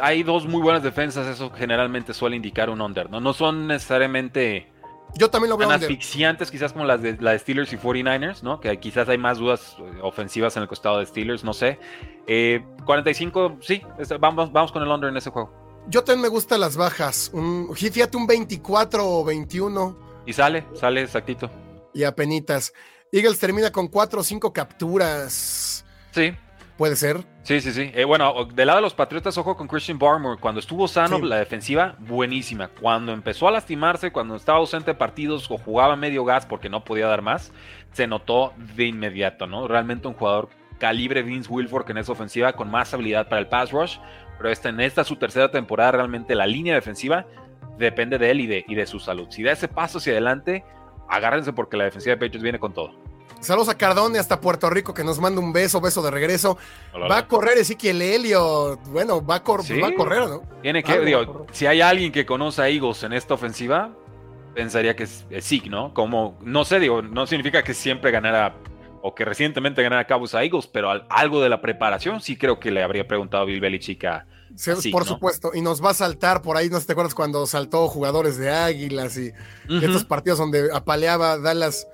[0.02, 3.20] hay dos muy buenas defensas, eso generalmente suele indicar un under, ¿no?
[3.20, 4.74] No son necesariamente
[5.16, 8.60] yo también lo veo tan asfixiantes quizás como las de, la Steelers y 49ers, ¿no?
[8.60, 11.78] Que quizás hay más dudas eh, ofensivas en el costado de Steelers, no sé.
[12.86, 13.82] 45, eh, sí,
[14.20, 15.54] vamos, vamos con el under en ese juego.
[15.88, 17.30] Yo también me gustan las bajas.
[17.34, 20.24] Un, fíjate un 24 o 21.
[20.26, 21.52] Y sale, sale exactito.
[21.94, 22.74] Y apenitas.
[23.14, 25.86] Eagles termina con cuatro o cinco capturas.
[26.10, 26.34] Sí.
[26.78, 27.24] Puede ser.
[27.44, 27.92] Sí, sí, sí.
[27.94, 30.42] Eh, bueno, del lado de los Patriotas, ojo con Christian Barmore.
[30.42, 32.70] Cuando estuvo sano, la defensiva, buenísima.
[32.70, 36.84] Cuando empezó a lastimarse, cuando estaba ausente de partidos o jugaba medio gas porque no
[36.84, 37.52] podía dar más,
[37.92, 39.68] se notó de inmediato, ¿no?
[39.68, 40.50] Realmente un jugador
[40.80, 43.98] calibre Vince Wilfork en esa ofensiva con más habilidad para el pass rush.
[44.40, 47.28] Pero esta, en esta su tercera temporada, realmente la línea defensiva
[47.78, 49.28] depende de él y de, y de su salud.
[49.30, 50.66] Si da ese paso hacia adelante,
[51.16, 52.92] agárrense porque la defensiva de Patriots viene con todo.
[53.40, 56.58] Saludos a Cardone hasta Puerto Rico que nos manda un beso, beso de regreso.
[56.96, 58.78] Va a correr Ezequiel Helio.
[58.88, 60.44] Bueno, va a, va a correr, ¿no?
[60.62, 63.92] Tiene que, digo, si hay alguien que conoce a Eagles en esta ofensiva,
[64.56, 65.94] pensaría que es, Zeke, ¿no?
[65.94, 68.56] Como, no sé, digo, no significa que siempre ganara
[69.02, 72.72] o que recientemente ganara Cabos a Eagles, pero algo de la preparación sí creo que
[72.72, 74.26] le habría preguntado Bill Belichick a,
[74.92, 77.46] por supuesto, y nos va a saltar por ahí, no sé si te acuerdas cuando
[77.48, 79.32] saltó jugadores de Águilas y
[79.70, 81.88] estos partidos donde apaleaba Dallas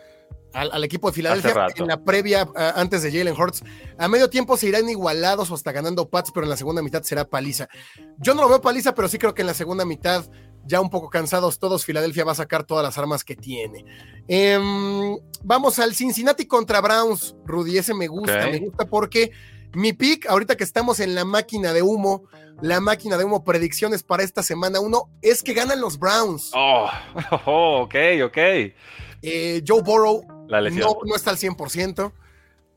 [0.53, 3.63] al, equipo de Filadelfia en la previa antes de Jalen Hurts.
[3.97, 7.03] A medio tiempo se irán igualados o hasta ganando Pats, pero en la segunda mitad
[7.03, 7.67] será paliza.
[8.17, 10.25] Yo no lo veo paliza, pero sí creo que en la segunda mitad,
[10.65, 13.85] ya un poco cansados todos, Filadelfia va a sacar todas las armas que tiene.
[14.27, 19.31] Em, vamos al Cincinnati contra Browns, Rudy, ese me gusta, me gusta porque
[19.73, 22.23] mi pick, ahorita que estamos en la máquina de humo,
[22.61, 26.51] la máquina de humo predicciones para esta semana uno, es que ganan los Browns.
[26.53, 26.89] Oh,
[27.45, 28.37] oh ok, ok.
[29.21, 32.11] Eh, Joe Burrow no, está al 100%,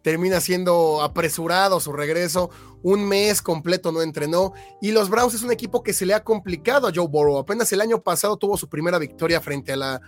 [0.03, 2.51] termina siendo apresurado su regreso,
[2.83, 6.25] un mes completo no entrenó, y los Browns es un equipo que se le ha
[6.25, 7.39] complicado a Joe Burrow.
[7.39, 10.01] Apenas el año pasado tuvo su primera victoria frente a la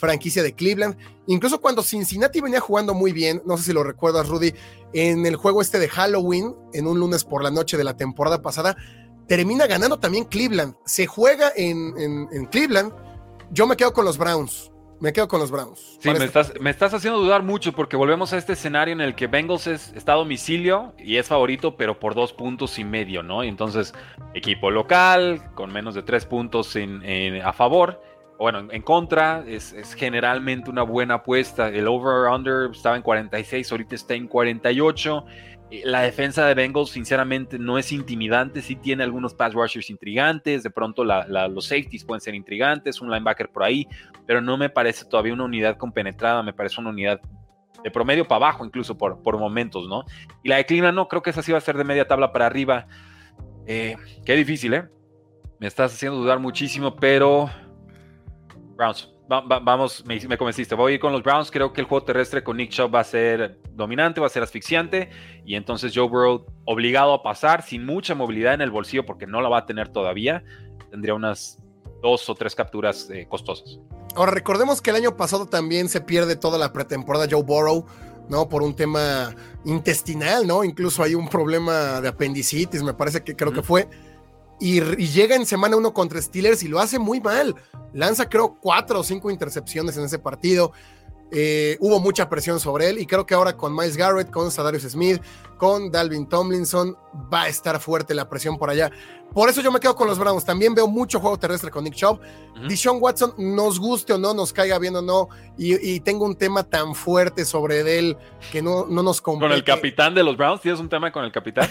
[0.00, 0.96] franquicia de Cleveland.
[1.26, 4.52] Incluso cuando Cincinnati venía jugando muy bien, no sé si lo recuerdas, Rudy,
[4.94, 8.42] en el juego este de Halloween, en un lunes por la noche de la temporada
[8.42, 8.76] pasada,
[9.28, 10.74] termina ganando también Cleveland.
[10.86, 11.94] Se juega en,
[12.32, 12.92] en, Cleveland.
[13.52, 14.72] Yo me quedo con los Browns.
[14.98, 15.98] Me quedo con los Browns.
[16.00, 19.14] Sí, me estás, me estás, haciendo dudar mucho porque volvemos a este escenario en el
[19.14, 23.42] que Bengals está a domicilio y es favorito, pero por dos puntos y medio, ¿no?
[23.42, 23.94] Y entonces,
[24.34, 26.76] equipo local, con menos de tres puntos
[27.42, 28.02] a favor
[28.40, 31.68] bueno, en contra, es, generalmente una buena apuesta.
[31.68, 35.26] El over-under estaba en 46, ahorita está en 48.
[35.84, 38.62] La defensa de Bengals, sinceramente, no es intimidante.
[38.62, 40.62] Sí tiene algunos pass rushers intrigantes.
[40.62, 43.02] De pronto, los safeties pueden ser intrigantes.
[43.02, 43.86] Un linebacker por ahí.
[44.26, 46.42] Pero no me parece todavía una unidad compenetrada.
[46.42, 47.20] Me parece una unidad
[47.84, 50.04] de promedio para abajo, incluso por, por momentos, ¿no?
[50.42, 52.32] Y la de Cleveland, no, creo que esa sí va a ser de media tabla
[52.32, 52.86] para arriba.
[53.66, 54.88] Eh, qué difícil, ¿eh?
[55.58, 57.50] Me estás haciendo dudar muchísimo, pero
[58.80, 59.10] Browns.
[59.28, 60.74] vamos, me, convenciste.
[60.74, 61.50] Voy a ir con los Browns.
[61.50, 64.42] Creo que el juego terrestre con Nick Chubb va a ser dominante, va a ser
[64.42, 65.10] asfixiante.
[65.44, 69.42] Y entonces Joe Burrow, obligado a pasar, sin mucha movilidad en el bolsillo, porque no
[69.42, 70.42] la va a tener todavía,
[70.90, 71.58] tendría unas
[72.00, 73.80] dos o tres capturas eh, costosas.
[74.16, 77.84] Ahora, recordemos que el año pasado también se pierde toda la pretemporada Joe Burrow.
[78.30, 78.48] ¿no?
[78.48, 80.62] Por un tema intestinal, ¿no?
[80.62, 83.88] Incluso hay un problema de apendicitis, me parece que creo que fue
[84.60, 87.54] y, llega en semana uno contra Steelers y lo hace muy mal.
[87.92, 90.72] Lanza creo cuatro o cinco intercepciones en ese partido.
[91.32, 94.82] Eh, hubo mucha presión sobre él y creo que ahora con Miles Garrett, con Sadarius
[94.82, 95.22] Smith,
[95.56, 96.96] con Dalvin Tomlinson
[97.32, 98.90] va a estar fuerte la presión por allá.
[99.32, 100.44] Por eso yo me quedo con los Browns.
[100.44, 102.18] También veo mucho juego terrestre con Nick Chubb.
[102.56, 106.62] Uh Watson, nos guste o no, nos caiga bien o no, y, tengo un tema
[106.64, 108.16] tan fuerte sobre él
[108.50, 109.48] que no, no nos compete.
[109.48, 110.60] ¿Con el capitán de los Browns?
[110.60, 111.68] ¿Tienes un tema con el capitán?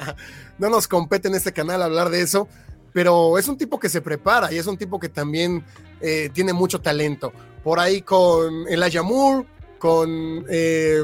[0.58, 2.48] no nos compete en este canal hablar de eso
[2.96, 5.62] pero es un tipo que se prepara y es un tipo que también
[6.00, 7.30] eh, tiene mucho talento.
[7.62, 9.46] Por ahí con Elijah Moore,
[9.78, 11.02] con, eh,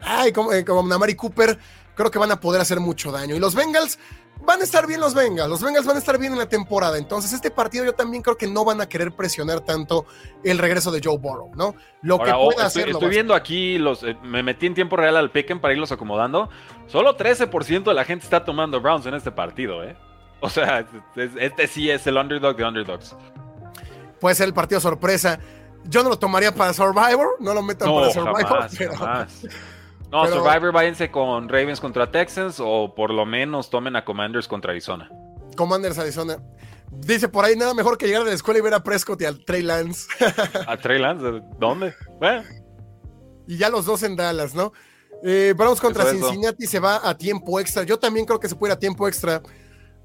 [0.00, 1.56] ay, como, eh, como Namari Cooper,
[1.94, 3.36] creo que van a poder hacer mucho daño.
[3.36, 3.96] Y los Bengals,
[4.44, 6.98] van a estar bien los Bengals, los Bengals van a estar bien en la temporada.
[6.98, 10.06] Entonces, este partido yo también creo que no van a querer presionar tanto
[10.42, 11.76] el regreso de Joe Burrow, ¿no?
[12.02, 12.88] Lo que pueda estoy, hacer.
[12.88, 16.50] Estoy viendo aquí, los, eh, me metí en tiempo real al Piquen para irlos acomodando.
[16.88, 19.96] Solo 13% de la gente está tomando Browns en este partido, ¿eh?
[20.42, 23.14] O sea, este sí es el underdog de underdogs.
[24.20, 25.38] Puede ser el partido sorpresa.
[25.84, 28.10] Yo no lo tomaría para Survivor, no lo metan para
[28.68, 29.26] Survivor.
[30.10, 34.72] No, Survivor váyanse con Ravens contra Texans o por lo menos tomen a Commanders contra
[34.72, 35.08] Arizona.
[35.56, 36.38] Commanders Arizona.
[36.90, 39.24] Dice por ahí nada mejor que llegar a la escuela y ver a Prescott y
[39.24, 40.08] al Trey Lance.
[40.66, 41.42] ¿A Trey Lance?
[41.60, 41.94] ¿Dónde?
[43.46, 44.72] Y ya los dos en Dallas, ¿no?
[45.22, 47.84] Eh, vamos contra Cincinnati se va a tiempo extra.
[47.84, 49.40] Yo también creo que se puede ir a tiempo extra.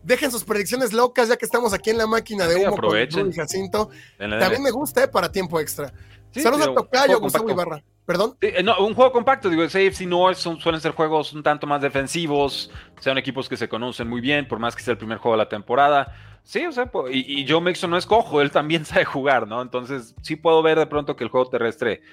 [0.06, 3.90] Dejen sus predicciones locas ya que estamos aquí en la máquina de humo con Jacinto.
[4.18, 5.92] También me gusta eh, para tiempo extra.
[6.30, 7.84] Saludos a Tocayo, Gustavo Ibarra.
[8.06, 8.38] ¿Perdón?
[8.40, 11.82] Eh, no, un juego compacto, digo, el AFC North suelen ser juegos un tanto más
[11.82, 15.36] defensivos, sean equipos que se conocen muy bien, por más que sea el primer juego
[15.36, 16.14] de la temporada.
[16.44, 19.60] Sí, o sea, y, y Joe Mixon no es cojo, él también sabe jugar, ¿no?
[19.60, 22.04] Entonces, sí puedo ver de pronto que el juego terrestre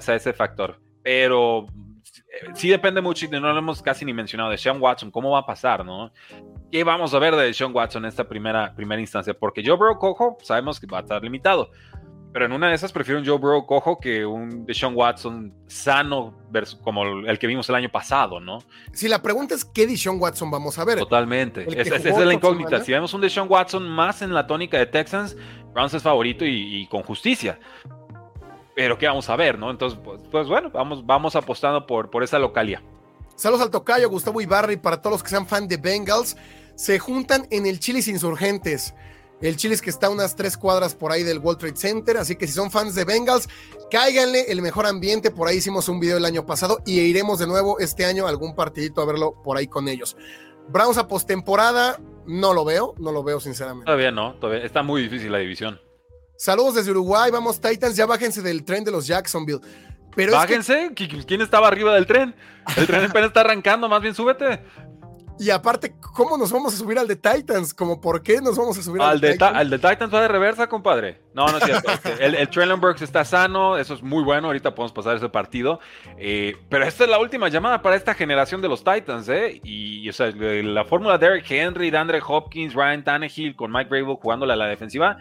[0.00, 0.80] sea, ese factor.
[1.04, 1.68] Pero
[2.54, 5.40] sí depende mucho, y no lo hemos casi ni mencionado, de Sean Watson, cómo va
[5.40, 6.12] a pasar, ¿no?
[6.70, 9.34] ¿Qué vamos a ver de Sean Watson en esta primera, primera instancia?
[9.34, 11.70] Porque Joe Burrow cojo, sabemos que va a estar limitado.
[12.36, 16.34] Pero en una de esas prefiero un Joe Burrow cojo que un Deshaun Watson sano
[16.50, 18.58] versus, como el que vimos el año pasado, ¿no?
[18.92, 20.98] Si la pregunta es qué Deshaun Watson vamos a ver.
[20.98, 21.64] Totalmente.
[21.80, 22.84] Esa es la incógnita.
[22.84, 25.34] Si vemos un Deshaun Watson más en la tónica de Texans,
[25.72, 27.58] Browns es favorito y, con justicia.
[28.76, 29.70] Pero qué vamos a ver, ¿no?
[29.70, 32.82] Entonces, pues, pues, bueno, vamos, vamos apostando por, por esa localía.
[33.34, 36.36] Saludos al tocayo, Gustavo Ibarra y para todos los que sean fan de Bengals.
[36.74, 38.94] Se juntan en el Chilis Insurgentes.
[39.40, 42.16] El Chile es que está a unas tres cuadras por ahí del World Trade Center,
[42.18, 43.48] así que si son fans de Bengals,
[43.90, 45.30] cáiganle el mejor ambiente.
[45.30, 48.54] Por ahí hicimos un video el año pasado y iremos de nuevo este año algún
[48.54, 50.18] partidito a verlo por ahí con ellos.
[50.68, 53.86] Browns a postemporada, no lo veo, no lo veo sinceramente.
[53.86, 55.80] Todavía no, todavía está muy difícil la división.
[56.36, 59.60] Saludos desde Uruguay, vamos Titans, ya bájense del tren de los Jacksonville.
[60.14, 62.34] Pero Bájense, ¿quién estaba arriba del tren?
[62.76, 64.60] El tren apenas está arrancando, más bien súbete.
[65.38, 67.74] Y aparte, ¿cómo nos vamos a subir al de Titans?
[67.74, 69.56] ¿Cómo por qué nos vamos a subir al, de Titans?
[69.56, 71.20] Al de Titans va de reversa, compadre.
[71.34, 71.92] No, no es cierto.
[71.96, 74.46] Este, el, el Traylon Burks está sano, eso es muy bueno.
[74.46, 75.78] Ahorita podemos pasar ese partido.
[76.16, 79.60] Eh, pero esta es la última llamada para esta generación de los Titans, ¿eh?
[79.62, 84.16] Y, o sea, la fórmula de Derek Henry, Andre Hopkins, Ryan Tannehill con Mike Rabel
[84.16, 85.18] jugándole a la defensiva,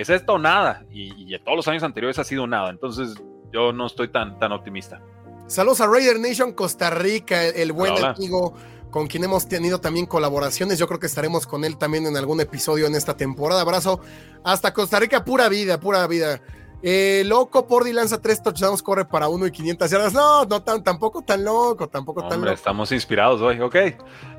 [0.00, 0.84] es esto o nada.
[0.90, 2.70] Y, y todos los años anteriores ha sido nada.
[2.70, 3.14] Entonces,
[3.52, 5.00] yo no estoy tan, tan optimista.
[5.46, 8.54] Saludos a Raider Nation Costa Rica, el buen amigo
[8.90, 10.78] con quien hemos tenido también colaboraciones.
[10.78, 13.62] Yo creo que estaremos con él también en algún episodio en esta temporada.
[13.62, 14.00] Abrazo
[14.44, 16.40] hasta Costa Rica, pura vida, pura vida.
[16.82, 20.14] Eh, loco, Pordy lanza tres touchdowns, corre para uno y 500 yardas.
[20.14, 22.52] No, no tan, tampoco tan loco, tampoco tan loco.
[22.52, 23.74] Estamos inspirados hoy, ok.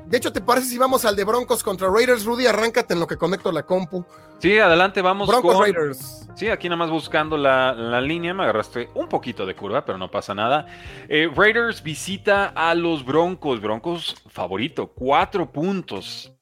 [0.06, 2.24] De hecho, ¿te parece si vamos al de Broncos contra Raiders?
[2.24, 4.04] Rudy, arráncate en lo que conecto la compu.
[4.38, 6.26] Sí, adelante, vamos Broncos Raiders.
[6.34, 10.10] Sí, aquí nada más buscando la, línea, me agarraste un poquito de curva, pero no
[10.10, 10.66] pasa nada.
[11.08, 16.32] Eh, Raiders visita a los Broncos, Broncos favorito, cuatro puntos.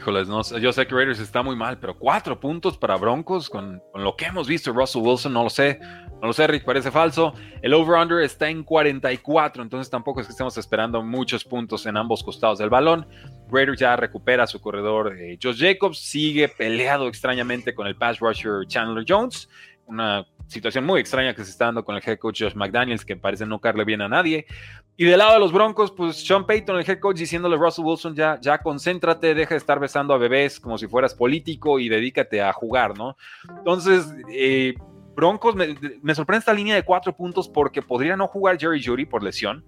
[0.00, 3.82] Híjoles, no, yo sé que Raiders está muy mal, pero cuatro puntos para Broncos con,
[3.94, 4.72] lo que hemos visto.
[4.72, 5.78] Russell Wilson, no lo sé.
[6.22, 7.34] No lo sé, Rick, parece falso.
[7.60, 12.24] El over-under está en 44, entonces tampoco es que estemos esperando muchos puntos en ambos
[12.24, 13.06] costados del balón.
[13.50, 18.66] Raiders ya recupera su corredor eh, Josh Jacobs, sigue peleado extrañamente con el pass rusher
[18.68, 19.50] Chandler Jones.
[19.84, 23.16] Una situación muy extraña que se está dando con el head coach Josh McDaniels, que
[23.16, 24.46] parece no carle bien a nadie.
[24.96, 27.84] Y del lado de los Broncos, pues Sean Payton, el head coach, diciéndole a Russell
[27.84, 31.88] Wilson, ya, ya concéntrate, deja de estar besando a bebés como si fueras político y
[31.88, 33.16] dedícate a jugar, ¿no?
[33.58, 34.74] Entonces, eh,
[35.14, 39.22] Broncos, me, sorprende esta línea de cuatro puntos porque podría no jugar Jerry Judy por
[39.22, 39.64] lesión.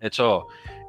[0.00, 0.46] De hecho,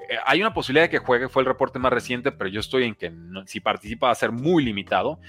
[0.10, 2.84] eh, hay una posibilidad de que juegue, fue el reporte más reciente, pero yo estoy
[2.84, 3.12] en que
[3.46, 5.20] si participa va a ser muy limitado.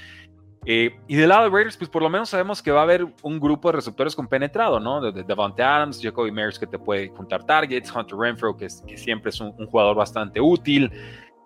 [0.69, 3.07] Eh, y del lado de Raiders, pues por lo menos sabemos que va a haber
[3.23, 5.01] un grupo de receptores compenetrado, ¿no?
[5.01, 9.31] De, Devontae Adams, Jacoby Myers que te puede juntar targets, Hunter Renfro que, que siempre
[9.31, 10.91] es un, jugador bastante útil,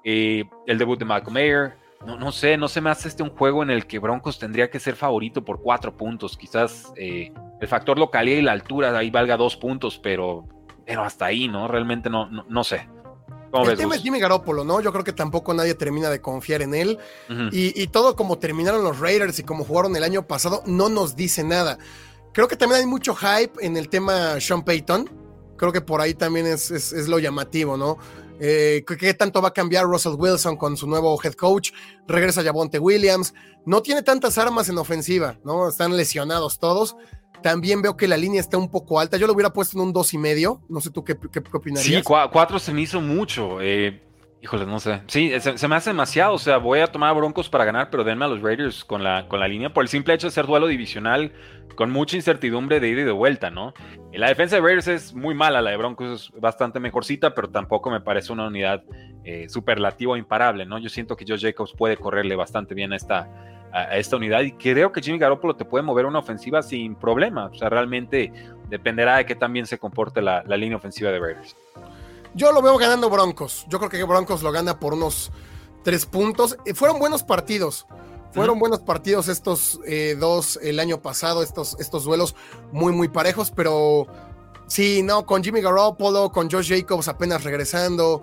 [0.04, 1.76] eh, el debut de Malcolm Mayer.
[2.06, 4.70] No, no sé, no se me hace este un juego en el que Broncos tendría
[4.70, 6.34] que ser favorito por cuatro puntos.
[6.38, 7.30] Quizás eh,
[7.60, 10.48] el factor localidad y la altura ahí valga dos puntos, pero,
[10.86, 11.68] pero hasta ahí, ¿no?
[11.68, 12.88] Realmente no, no sé
[13.52, 14.80] el tema es Jimmy Garoppolo, ¿no?
[14.80, 16.98] Yo creo que tampoco nadie termina de confiar en él.
[17.52, 21.44] y, todo como terminaron los Raiders y como jugaron el año pasado, no nos dice
[21.44, 21.78] nada.
[22.32, 25.10] Creo que también hay mucho hype en el tema Sean Payton.
[25.56, 27.98] Creo que por ahí también es, es, lo llamativo, ¿no?
[28.40, 31.72] Eh, ¿Qué tanto va a cambiar Russell Wilson con su nuevo head coach?
[32.06, 33.34] Regresa Javonte Williams.
[33.66, 35.68] No tiene tantas armas en ofensiva, ¿no?
[35.68, 36.96] Están lesionados todos.
[37.42, 39.16] También veo que la línea está un poco alta.
[39.16, 40.60] Yo lo hubiera puesto en un dos y medio.
[40.68, 41.86] No sé tú qué, qué, opinarías.
[41.86, 43.60] Sí, cuatro se me hizo mucho.
[43.60, 44.02] Eh,
[44.42, 45.02] híjole, no sé.
[45.06, 46.34] Sí, se, me hace demasiado.
[46.34, 49.28] O sea, voy a tomar Broncos para ganar, pero denme a los Raiders con la,
[49.28, 51.32] con la línea por el simple hecho de ser duelo divisional
[51.80, 53.72] con mucha incertidumbre de ida y de vuelta, ¿no?
[54.12, 55.62] la defensa de Raiders es muy mala.
[55.62, 58.82] La de Broncos es bastante mejorcita, pero tampoco me parece una unidad
[59.24, 60.78] eh, superlativa o imparable, ¿no?
[60.78, 63.30] Yo siento que Joe Jacobs puede correrle bastante bien a esta
[63.72, 67.46] a, esta unidad y creo que Jimmy Garoppolo te puede mover una ofensiva sin problema.
[67.46, 68.32] O sea, realmente
[68.68, 71.56] dependerá de qué también se comporte la, línea ofensiva de Raiders.
[72.34, 73.66] Yo lo veo ganando Broncos.
[73.68, 75.32] Yo creo que Broncos lo gana por unos
[75.82, 76.56] tres puntos.
[76.64, 77.86] Eh, fueron buenos partidos.
[78.32, 82.36] Fueron buenos partidos estos eh, dos el año pasado, estos, estos duelos
[82.70, 84.06] muy, muy parejos, pero
[84.68, 88.22] sí, no, con Jimmy Garoppolo, con Josh Jacobs apenas regresando,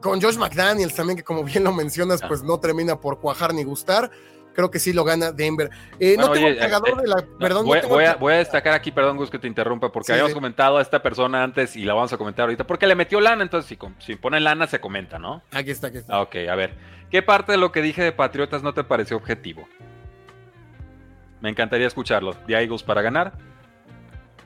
[0.00, 2.28] con Josh McDaniels también, que como bien lo mencionas, ah.
[2.28, 4.12] pues no termina por cuajar ni gustar
[4.52, 5.70] creo que sí lo gana Denver.
[5.98, 7.24] Eh, no tengo el cargador de la.
[7.38, 11.02] Perdón, voy, a, destacar aquí, perdón, Gus, que te interrumpa, porque habíamos comentado a esta
[11.02, 14.16] persona antes y la vamos a comentar ahorita, porque le metió lana, entonces si, si
[14.16, 15.42] pone lana se comenta, ¿no?
[15.52, 16.20] Aquí está, aquí está.
[16.20, 16.74] Ok, a ver.
[17.10, 19.68] ¿Qué parte de lo que dije de Patriotas no te pareció objetivo?
[21.42, 22.34] Me encantaría escucharlo.
[22.46, 23.32] De Eagles para ganar.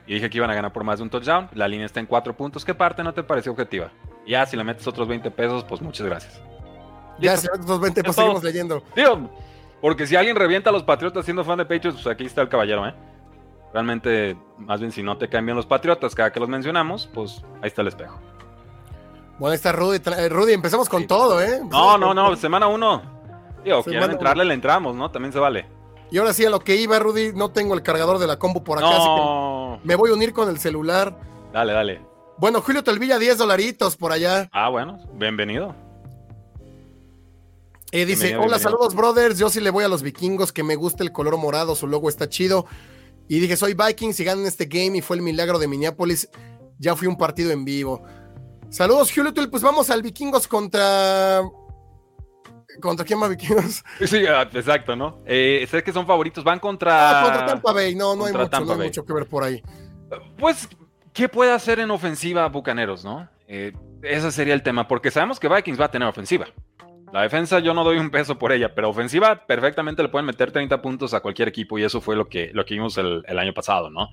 [0.05, 1.49] Y dije que iban a ganar por más de un touchdown.
[1.53, 2.65] La línea está en cuatro puntos.
[2.65, 3.91] ¿Qué parte no te pareció objetiva?
[4.25, 6.41] Ya, si le metes otros 20 pesos, pues muchas gracias.
[7.19, 8.81] Ya, si le metes otros 20, pues seguimos leyendo.
[8.95, 9.29] Tío,
[9.81, 12.49] porque si alguien revienta a los Patriotas siendo fan de Patriots, pues aquí está el
[12.49, 12.93] caballero, ¿eh?
[13.73, 17.43] Realmente, más bien si no te caen bien los Patriotas cada que los mencionamos, pues
[17.61, 18.19] ahí está el espejo.
[19.37, 19.99] Bueno, ahí está Rudy.
[20.17, 21.61] Eh, Rudy, empezamos con todo, ¿eh?
[21.69, 23.01] no, no, no, semana uno.
[23.63, 25.11] Digo, quieren entrarle, le entramos, ¿no?
[25.11, 25.67] También se vale.
[26.09, 28.63] Y ahora sí, a lo que iba, Rudy, no tengo el cargador de la combo
[28.63, 31.19] por acá, así que me voy a unir con el celular.
[31.51, 32.01] Dale, dale.
[32.37, 34.47] Bueno, Julio Telvilla, 10 dolaritos por allá.
[34.53, 35.75] Ah, bueno, bienvenido.
[37.91, 41.03] Eh, dice, hola, saludos brothers, yo sí le voy a los vikingos, que me gusta
[41.03, 42.65] el color morado, su logo está chido.
[43.29, 46.29] Y dije, soy Vikings y ganan este game y fue el milagro de Minneapolis.
[46.79, 48.03] Ya fui un partido en vivo.
[48.69, 51.41] Saludos, Julio, pues vamos al vikingos contra...
[52.81, 53.83] ¿Contra quién más vikingos?
[54.05, 55.21] Sí, ah, exacto, ¿no?
[55.25, 57.21] Eh, sé que son favoritos, van contra...
[57.21, 59.63] Ah, contra Tampa Bay, no, no, hay mucho, no hay mucho, que ver por ahí.
[60.37, 60.67] Pues,
[61.13, 63.27] ¿qué puede hacer en ofensiva Bucaneros, no?
[63.47, 63.73] Eh,
[64.03, 66.47] ese sería el tema, porque sabemos que Vikings va a tener ofensiva.
[67.11, 70.51] La defensa yo no doy un peso por ella, pero ofensiva perfectamente le pueden meter
[70.51, 73.53] 30 puntos a cualquier equipo y eso fue lo que, lo que vimos el, año
[73.53, 74.09] pasado, ¿no?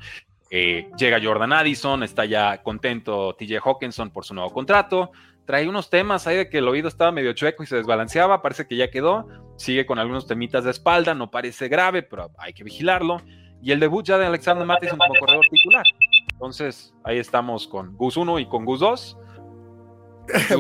[0.51, 5.11] Eh, llega Jordan Addison, está ya contento TJ Hawkinson por su nuevo contrato,
[5.45, 8.69] trae unos temas ahí de que el oído estaba medio chueco y se desbalanceaba, parece
[8.69, 9.27] que ya quedó,
[9.57, 13.21] sigue con algunos temitas de espalda, no parece grave, pero hay que vigilarlo.
[13.61, 15.87] Y el debut ya de Alexander Mattison como corredor titular.
[16.33, 19.19] Entonces, ahí estamos con Gus 1 y con Gus 2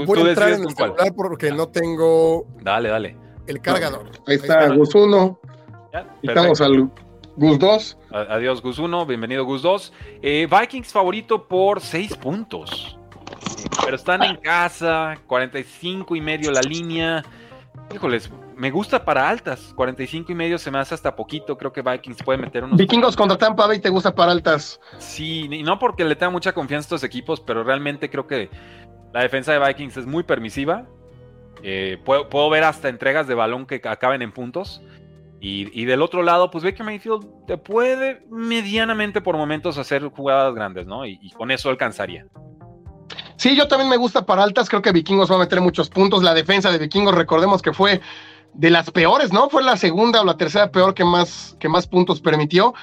[0.07, 2.47] Voy a entrar en el celular porque no tengo.
[2.61, 3.17] Dale, dale.
[3.47, 4.11] El cargador.
[4.27, 5.41] Ahí, está, Gus 1.
[6.23, 6.91] Estamos al
[7.37, 7.99] Gus 2.
[8.11, 9.07] Adiós, Gus 1.
[9.07, 9.93] Bienvenido, Gus 2.
[10.23, 12.99] Eh, Vikings favorito por 6 puntos.
[13.85, 17.25] Pero están en casa, 45 y medio la línea.
[17.95, 19.73] Híjoles, me gusta para altas.
[19.77, 21.59] 45 y medio se me hace hasta poquito.
[21.59, 22.79] Creo que Vikings puede meter unos.
[22.79, 24.81] Vikingos contra Tampa Bay te gusta para altas.
[24.99, 28.51] Sí, y no porque le tenga mucha confianza a estos equipos, pero realmente creo que
[29.15, 30.87] la defensa de Vikings es muy permisiva.
[31.63, 34.83] Eh, puedo, ver hasta entregas de balón que acaben en puntos.
[35.41, 40.87] Y, del otro lado, pues Baker Mayfield te puede medianamente por momentos hacer jugadas grandes,
[40.87, 41.05] ¿no?
[41.07, 42.27] Y, con eso alcanzaría.
[43.37, 44.71] Sí, yo también me gusta para altas.
[44.71, 46.23] Creo que Vikingos va a meter muchos puntos.
[46.23, 48.01] La defensa de Vikingos, recordemos que fue
[48.55, 49.51] de las peores, ¿no?
[49.51, 52.75] Fue la segunda o la tercera peor que más, que más puntos permitió.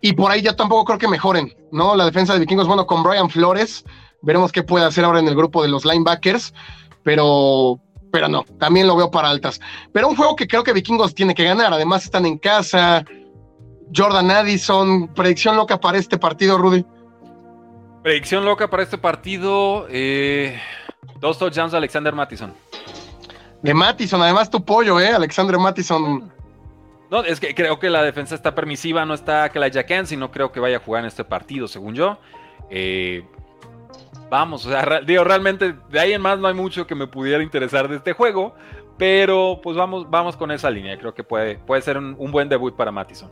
[0.00, 1.94] Y por ahí ya tampoco creo que mejoren, ¿no?
[1.94, 3.84] La defensa de Vikingos, bueno, con Brian Flores
[4.22, 6.52] Veremos qué puede hacer ahora en el grupo de los linebackers,
[7.02, 9.60] pero, pero no, también lo veo para altas.
[9.92, 13.04] Pero un juego que creo que Vikingos tiene que ganar, además están en casa.
[13.94, 16.84] Jordan Addison, predicción loca para este partido, Rudy.
[18.02, 20.60] Predicción loca para este partido, eh,
[21.20, 22.54] dos touchdowns de Alexander Mattison.
[23.62, 25.08] De Mattison, además tu pollo, ¿eh?
[25.08, 26.32] Alexander Mattison.
[27.10, 30.30] No, es que creo que la defensa está permisiva, no está que la Jacken, sino
[30.30, 32.18] creo que vaya a jugar en este partido, según yo.
[32.70, 33.24] Eh,
[34.30, 37.42] vamos, o sea, digo, realmente de ahí en más no hay mucho que me pudiera
[37.42, 38.54] interesar de este juego,
[38.96, 42.74] pero pues vamos, vamos con esa línea, creo que puede, puede ser un, buen debut
[42.74, 43.30] para Mattison.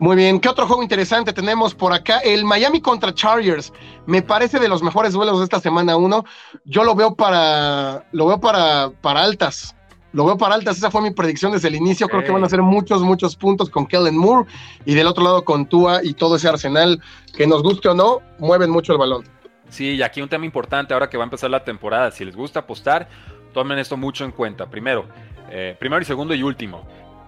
[0.00, 2.18] Muy bien, ¿qué otro juego interesante tenemos por acá?
[2.18, 3.72] El Miami contra Chargers.
[4.06, 6.24] Me parece de los mejores duelos de esta semana uno.
[6.64, 9.74] Yo lo veo para, lo veo para, para altas.
[10.12, 12.08] Lo veo para altas, esa fue mi predicción desde el inicio.
[12.08, 14.48] Creo que van a ser muchos, muchos puntos con Kellen Moore
[14.84, 17.02] y del otro lado con Tua y todo ese arsenal
[17.36, 19.37] que nos guste o no, mueven mucho el balón.
[19.68, 22.10] Sí, y aquí un tema importante ahora que va a empezar la temporada.
[22.10, 23.08] Si les gusta apostar,
[23.52, 24.66] tomen esto mucho en cuenta.
[24.66, 25.06] Primero,
[25.50, 26.86] eh, primero y segundo y último,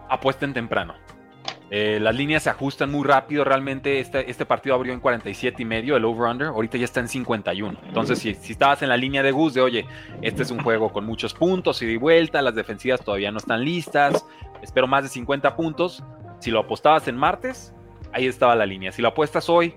[0.08, 0.94] apuesten temprano.
[1.72, 3.44] Eh, las líneas se ajustan muy rápido.
[3.44, 6.48] Realmente este, este partido abrió en 47 y medio, el over-under.
[6.48, 7.78] Ahorita ya está en 51.
[7.86, 9.86] Entonces, si, si, estabas en la línea de Gus de, oye,
[10.20, 13.64] este es un juego con muchos puntos y de vuelta, las defensivas todavía no están
[13.64, 14.26] listas,
[14.62, 16.02] espero más de 50 puntos.
[16.40, 17.72] Si lo apostabas en martes,
[18.12, 18.90] ahí estaba la línea.
[18.90, 19.74] Si lo apuestas hoy,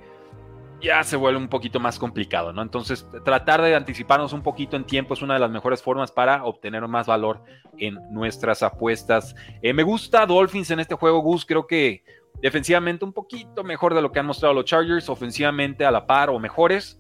[0.84, 2.62] ya se vuelve un poquito más complicado, ¿no?
[2.62, 6.44] Entonces, tratar de anticiparnos un poquito en tiempo es una de las mejores formas para
[6.44, 7.42] obtener más valor
[7.78, 9.34] en nuestras apuestas.
[9.62, 11.46] Eh, me gusta Dolphins en este juego, Gus.
[11.46, 12.04] Creo que
[12.42, 16.30] defensivamente un poquito mejor de lo que han mostrado los Chargers, ofensivamente a la par
[16.30, 17.00] o mejores.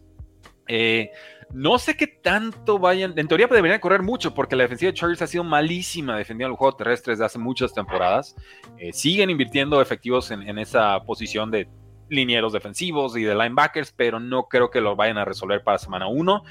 [0.70, 1.12] Eh,
[1.54, 3.14] no sé qué tanto vayan.
[3.18, 6.58] En teoría deberían correr mucho porque la defensiva de Chargers ha sido malísima defendiendo el
[6.58, 8.34] juego terrestre desde hace muchas temporadas.
[8.78, 11.68] Eh, siguen invirtiendo efectivos en esa posición de
[12.10, 16.08] linieros defensivos y de linebackers, pero no creo que lo vayan a resolver para semana
[16.08, 16.44] 1.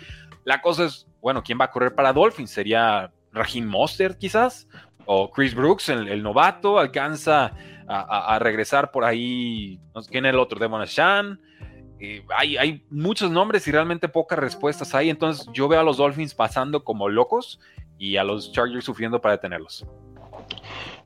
[0.44, 2.50] La cosa es, bueno, ¿quién va a correr para Dolphins?
[2.50, 4.68] ¿Sería Raheem Monster quizás?
[5.04, 7.52] ¿O Chris Brooks, el, novato, alcanza
[7.88, 9.80] a, regresar por ahí?
[10.08, 10.58] ¿Quién es el otro?
[10.58, 11.40] Devon Shan.
[12.36, 15.10] hay, hay, muchos nombres y realmente pocas respuestas ahí.
[15.10, 17.60] Entonces yo veo a los Dolphins pasando como locos
[17.98, 19.86] y a los Chargers sufriendo para detenerlos.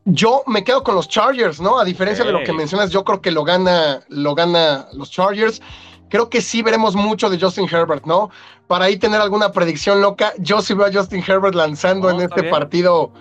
[0.09, 1.81] Yo me quedo con los Chargers, ¿no?
[1.81, 5.61] A diferencia de lo que mencionas, yo creo que lo gana, lo gana los Chargers.
[6.09, 8.31] Creo que sí veremos mucho de Justin Herbert, ¿no?
[8.69, 12.45] Para ahí tener alguna predicción loca, yo sí veo a Justin Herbert lanzando en este
[12.45, 13.13] partido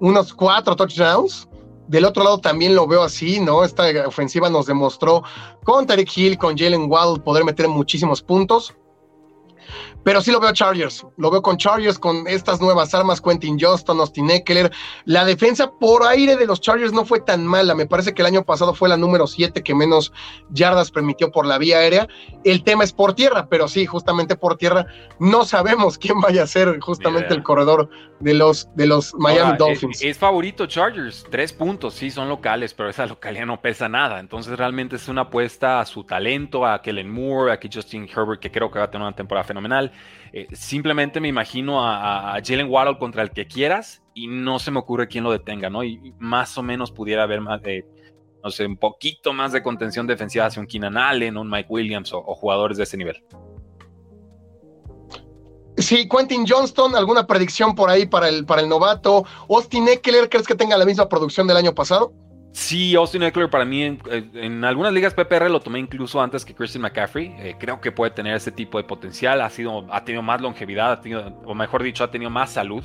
[0.00, 1.46] unos cuatro touchdowns.
[1.88, 3.62] Del otro lado también lo veo así, ¿no?
[3.62, 5.22] Esta ofensiva nos demostró
[5.64, 8.74] con Tarek Hill, con Jalen Waddle poder meter muchísimos puntos.
[10.04, 14.00] Pero sí lo veo Chargers, lo veo con Chargers, con estas nuevas armas, Quentin Johnston,
[14.00, 14.70] Austin Eckler.
[15.04, 18.26] La defensa por aire de los Chargers no fue tan mala, me parece que el
[18.26, 20.12] año pasado fue la número 7 que menos
[20.50, 22.08] yardas permitió por la vía aérea.
[22.44, 24.86] El tema es por tierra, pero sí, justamente por tierra
[25.18, 27.88] no sabemos quién vaya a ser justamente el corredor
[28.20, 30.02] de los, de los Miami Dolphins.
[30.02, 34.20] Es, favorito Chargers, tres puntos, sí, son locales, pero esa localidad no pesa nada.
[34.20, 38.50] Entonces realmente es una apuesta a su talento, a Kellen Moore, a Justin Herbert, que
[38.50, 39.89] creo que va a tener una temporada fenomenal.
[40.32, 44.78] Eh, simplemente me imagino a, Jalen Waddle contra el que quieras y no se me
[44.78, 45.82] ocurre quién lo detenga, ¿no?
[45.82, 47.60] Y, más o menos pudiera haber más
[48.42, 52.12] no sé, un poquito más de contención defensiva hacia un Keenan Allen, un Mike Williams
[52.12, 53.22] o, jugadores de ese nivel.
[55.76, 59.24] Sí, Quentin Johnston, ¿alguna predicción por ahí para el, para el novato?
[59.48, 62.12] Austin Eckler, ¿crees que tenga la misma producción del año pasado?
[62.52, 66.82] Sí, Austin Eckler para mí en, algunas ligas PPR lo tomé incluso antes que Christian
[66.82, 67.32] McCaffrey.
[67.38, 69.40] Eh, creo que puede tener ese tipo de potencial.
[69.40, 72.82] Ha, sido, ha tenido más longevidad, ha tenido, o mejor dicho, ha tenido más salud.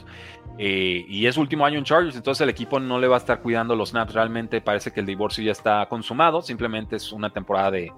[0.59, 3.41] Eh, y es último año en Chargers, entonces el equipo no le va a estar
[3.41, 4.13] cuidando los snaps.
[4.13, 6.43] Realmente parece que el divorcio ya está consumado.
[6.43, 7.91] Simplemente es una temporada de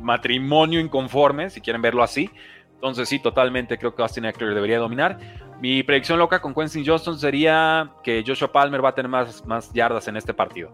[0.00, 2.28] matrimonio inconforme, si quieren verlo así.
[2.74, 5.18] Entonces sí, totalmente creo que Austin Eckler debería dominar.
[5.60, 9.72] Mi predicción loca con Quentin Johnston sería que Joshua Palmer va a tener más, más
[9.72, 10.72] yardas en este partido.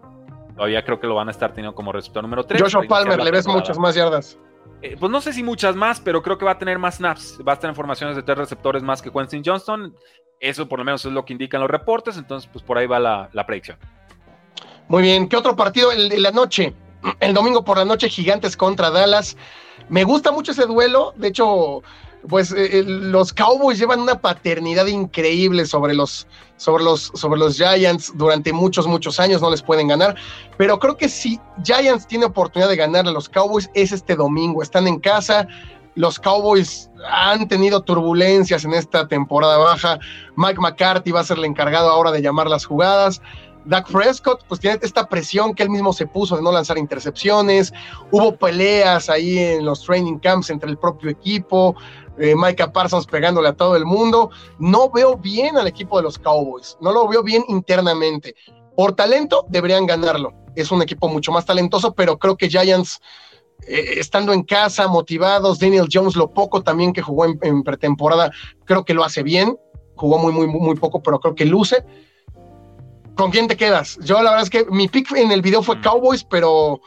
[0.55, 2.61] Todavía creo que lo van a estar teniendo como receptor número 3.
[2.61, 4.37] Joshua Palmer, le ves muchas más yardas.
[4.81, 7.39] Eh, pues no sé si muchas más, pero creo que va a tener más snaps.
[7.45, 9.95] Va a tener formaciones de tres receptores más que Quentin Johnston.
[10.39, 12.17] Eso por lo menos es lo que indican los reportes.
[12.17, 13.77] Entonces, pues por ahí va la, predicción.
[14.87, 15.27] Muy bien.
[15.27, 15.91] ¿Qué otro partido?
[15.91, 16.75] El de la noche.
[17.19, 19.35] El domingo por la noche, Gigantes contra Dallas.
[19.89, 21.13] Me gusta mucho ese duelo.
[21.15, 21.81] De hecho,
[22.27, 28.13] pues eh, los Cowboys llevan una paternidad increíble sobre los, sobre, los, sobre los Giants
[28.15, 30.15] durante muchos, muchos años, no les pueden ganar,
[30.57, 34.61] pero creo que si Giants tiene oportunidad de ganar a los Cowboys es este domingo,
[34.61, 35.47] están en casa,
[35.95, 39.99] los Cowboys han tenido turbulencias en esta temporada baja,
[40.35, 43.21] Mike McCarthy va a ser el encargado ahora de llamar las jugadas,
[43.65, 47.73] Dak Prescott, pues tiene esta presión que él mismo se puso de no lanzar intercepciones.
[48.11, 51.75] Hubo peleas ahí en los training camps entre el propio equipo.
[52.17, 54.29] Eh, Micah Parsons pegándole a todo el mundo.
[54.59, 58.35] No veo bien al equipo de los Cowboys, no lo veo bien internamente.
[58.75, 60.33] Por talento deberían ganarlo.
[60.55, 63.01] Es un equipo mucho más talentoso, pero creo que Giants,
[63.67, 68.31] eh, estando en casa, motivados, Daniel Jones, lo poco también que jugó en, pretemporada,
[68.65, 69.57] creo que lo hace bien.
[69.95, 71.85] Jugó muy, muy, muy poco, pero creo que luce.
[73.15, 73.97] ¿Con quién te quedas?
[74.01, 75.81] Yo la verdad es que mi pick en el video fue mm.
[75.81, 76.81] Cowboys, pero...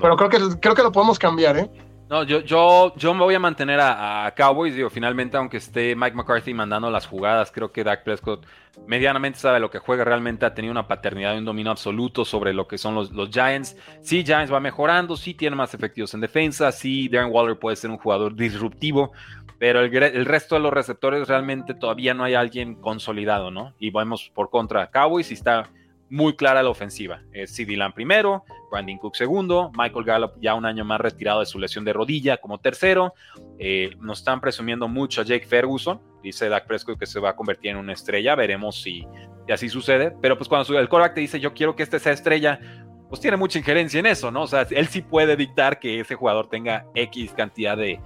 [0.00, 1.68] Pero creo que, creo que lo podemos cambiar, ¿eh?
[2.08, 6.14] No, yo, yo, yo me voy a mantener a, Cowboys, digo, finalmente, aunque esté Mike
[6.16, 8.46] McCarthy mandando las jugadas, creo que Dak Prescott
[8.86, 12.54] medianamente sabe lo que juega, realmente ha tenido una paternidad y un dominio absoluto sobre
[12.54, 13.76] lo que son los, los Giants.
[14.02, 17.90] Sí, Giants va mejorando, sí tiene más efectivos en defensa, sí, Darren Waller puede ser
[17.90, 19.10] un jugador disruptivo,
[19.58, 23.74] pero el, el, resto de los receptores realmente todavía no hay alguien consolidado, ¿no?
[23.80, 25.70] Y vamos por contra Cowboys y está
[26.08, 27.22] muy clara la ofensiva.
[27.32, 28.44] Es CD primero,
[28.76, 32.36] Brandon Cook segundo, Michael Gallup ya un año más retirado de su lesión de rodilla
[32.36, 33.14] como tercero.
[33.58, 36.00] Eh, nos están presumiendo mucho a Jake Ferguson.
[36.22, 38.34] Dice Dak Prescott que se va a convertir en una estrella.
[38.34, 39.06] Veremos si,
[39.52, 40.14] así sucede.
[40.20, 42.60] Pero pues cuando el quarterback te dice yo quiero que este sea estrella,
[43.08, 44.42] pues tiene mucha injerencia en eso, ¿no?
[44.42, 48.00] O sea, él sí puede dictar que ese jugador tenga X cantidad de,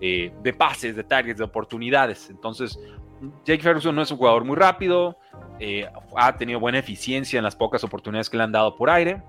[0.00, 2.28] de pases, de targets, de oportunidades.
[2.30, 2.78] Entonces,
[3.44, 5.16] Jake Ferguson no es un jugador muy rápido,
[5.58, 9.22] eh, ha tenido buena eficiencia en las pocas oportunidades que le han dado por aire.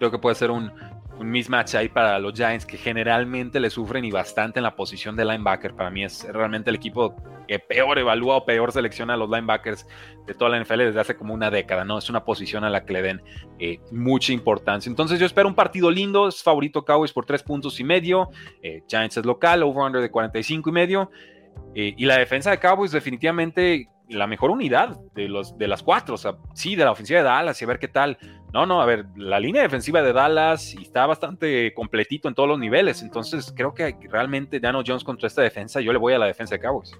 [0.00, 0.72] Creo que puede ser un,
[1.20, 5.16] un mismatch ahí para los Giants que generalmente le sufren y bastante en la posición
[5.16, 5.74] de linebacker.
[5.74, 7.14] Para mí es realmente el equipo
[7.46, 9.86] que peor evalúa o peor selecciona a los linebackers
[10.26, 11.98] de toda la NFL desde hace como una década, ¿no?
[11.98, 13.22] Es una posición a la que le den
[13.58, 14.88] eh, mucha importancia.
[14.88, 18.30] Entonces yo espero un partido lindo, es favorito Cowboys por tres puntos y medio,
[18.62, 21.10] eh, Giants es local, over-under de 45 y medio.
[21.74, 26.16] Eh, y la defensa de Cowboys definitivamente la mejor unidad de, los, de las cuatro.
[26.16, 28.18] O sea, sí, de la ofensiva de Dallas y a ver qué tal.
[28.52, 32.58] No, no, a ver, la línea defensiva de Dallas está bastante completito en todos los
[32.58, 33.02] niveles.
[33.02, 36.56] Entonces, creo que realmente Daniel Jones contra esta defensa, yo le voy a la defensa
[36.56, 36.92] de Cowboys.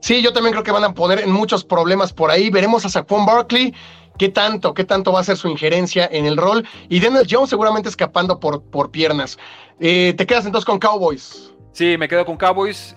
[0.00, 2.50] Sí, yo también creo que van a poner en muchos problemas por ahí.
[2.50, 3.74] Veremos a Saquon Barkley.
[4.16, 6.66] ¿Qué tanto, qué tanto va a ser su injerencia en el rol?
[6.88, 9.38] Y Daniel Jones seguramente escapando por, por piernas.
[9.78, 11.54] Eh, ¿Te quedas entonces con Cowboys?
[11.72, 12.96] Sí, me quedo con Cowboys.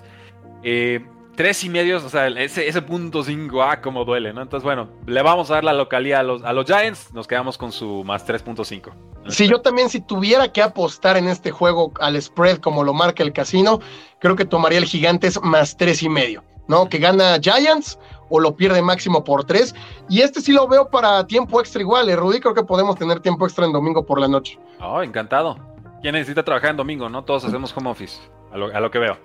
[0.63, 0.99] Eh,
[1.36, 4.42] tres y medios, o sea, ese, ese punto cinco, ah, como duele, ¿no?
[4.42, 7.58] Entonces, bueno, le vamos a dar la localidad a los, a los Giants, nos quedamos
[7.58, 8.92] con su más 3.5.
[9.30, 13.24] Si yo también, si tuviera que apostar en este juego al spread como lo marca
[13.24, 13.80] el casino,
[14.20, 16.90] creo que tomaría el Gigantes más tres y medio, ¿no?
[16.90, 19.76] Que gana Giants o lo pierde máximo por tres.
[20.10, 22.40] Y este sí lo veo para tiempo extra igual, ¿eh, Rudy?
[22.40, 24.58] Creo que podemos tener tiempo extra en domingo por la noche.
[24.80, 25.58] Oh, encantado.
[26.02, 27.24] ¿Quién necesita trabajar en domingo, no?
[27.24, 28.20] Todos hacemos home office,
[28.52, 29.18] a lo que veo.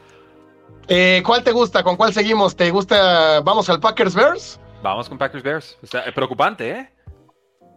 [0.88, 1.82] Eh, ¿Cuál te gusta?
[1.82, 2.54] ¿Con cuál seguimos?
[2.54, 3.40] ¿Te gusta?
[3.40, 4.60] ¿Vamos al Packers Bears?
[4.82, 5.78] Vamos con Packers Bears.
[5.82, 6.90] O preocupante, ¿eh?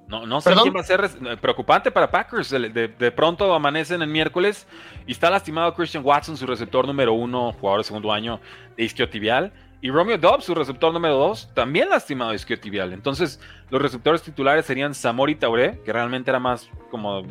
[0.07, 2.49] No, no sé quién va a ser eh, preocupante para Packers.
[2.49, 4.67] De, pronto amanecen el miércoles
[5.05, 8.39] y está lastimado Christian Watson, su receptor número uno, jugador de segundo año
[8.75, 9.53] de isquiotibial.
[9.81, 12.91] Y Romeo Dobbs, su receptor número dos, también lastimado de isquiotibial.
[12.91, 13.39] Entonces,
[13.69, 17.23] los receptores titulares serían Samori Taure, que realmente era más como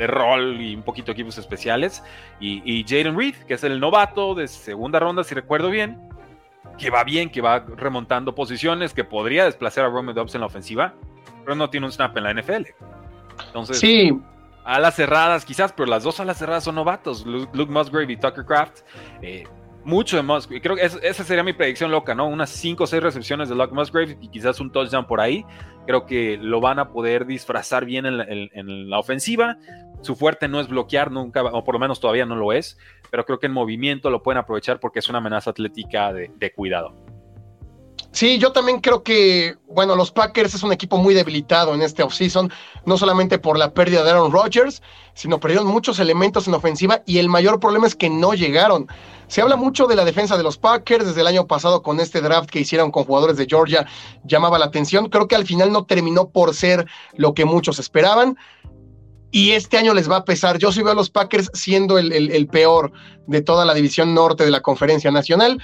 [0.00, 2.02] de rol y un poquito equipos especiales.
[2.40, 6.00] Y, y Jaden Reed, que es el novato de segunda ronda, si recuerdo bien,
[6.78, 10.46] que va bien, que va remontando posiciones, que podría desplazar a Romeo Dobbs en la
[10.46, 10.94] ofensiva,
[11.44, 12.64] pero no tiene un snap en la NFL.
[13.46, 14.18] Entonces, sí.
[14.64, 18.80] alas cerradas quizás, pero las dos alas cerradas son novatos, Luke, Musgrave y Tucker Craft.
[19.20, 19.44] Eh,
[19.84, 20.62] mucho de Musgrave.
[20.62, 22.26] Creo que esa sería mi predicción loca, ¿no?
[22.26, 25.44] Unas 5 o 6 recepciones de Luke Musgrave y quizás un touchdown por ahí.
[25.86, 29.58] Creo que lo van a poder disfrazar bien en la ofensiva.
[30.02, 32.78] Su fuerte no es bloquear nunca, o por lo menos todavía no lo es,
[33.10, 36.94] pero creo que en movimiento lo pueden aprovechar porque es una amenaza atlética de, cuidado.
[38.12, 42.02] Sí, yo también creo que, bueno, los Packers es un equipo muy debilitado en este
[42.02, 42.50] offseason,
[42.84, 44.82] no solamente por la pérdida de Aaron Rodgers,
[45.14, 48.88] sino perdieron muchos elementos en ofensiva y el mayor problema es que no llegaron.
[49.28, 52.20] Se habla mucho de la defensa de los Packers desde el año pasado con este
[52.20, 53.86] draft que hicieron con jugadores de Georgia,
[54.24, 55.08] llamaba la atención.
[55.08, 58.36] Creo que al final no terminó por ser lo que muchos esperaban
[59.30, 60.58] y este año les va a pesar.
[60.58, 62.92] Yo sí veo a los Packers siendo el, peor
[63.26, 65.62] de toda la división norte de la conferencia nacional.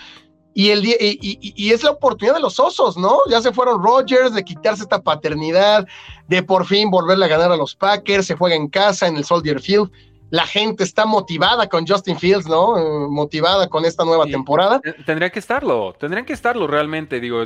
[0.55, 3.19] Y, el, y, es la oportunidad de los osos, ¿no?
[3.29, 5.87] Ya se fueron Rodgers de quitarse esta paternidad,
[6.29, 9.25] de por fin volverle a ganar a los Packers, se juega en casa, en el
[9.25, 9.91] Soldier Field.
[10.31, 12.79] La gente está motivada con Justin Fields, ¿no?
[12.79, 14.81] Eh, motivada con esta nueva temporada.
[15.05, 17.45] Tendría que estarlo, tendrían que estarlo realmente, digo,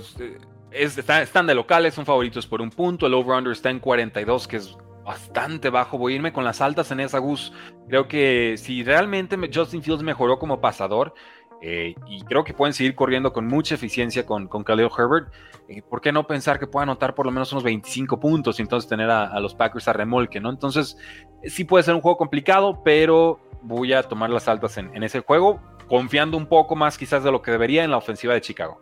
[0.71, 4.77] están de locales, son favoritos por un punto, el over-under está en 42, que es
[5.05, 5.99] bastante bajo.
[5.99, 7.53] Voy a irme con las altas en esa Gus.
[7.89, 11.15] Creo que si realmente Justin Fields mejoró como pasador,
[11.63, 15.33] eh, y creo que pueden seguir corriendo con mucha eficiencia con, con Khalil Herbert.
[15.69, 18.63] Eh, ¿Por qué no pensar que pueda anotar por lo menos unos 25 puntos y
[18.63, 20.51] entonces tener a, los Packers a remolque, ¿no?
[20.51, 20.97] Entonces,
[21.45, 25.21] sí puede ser un juego complicado, pero voy a tomar las altas en, en ese
[25.21, 28.81] juego, confiando un poco más quizás de lo que debería en la ofensiva de Chicago.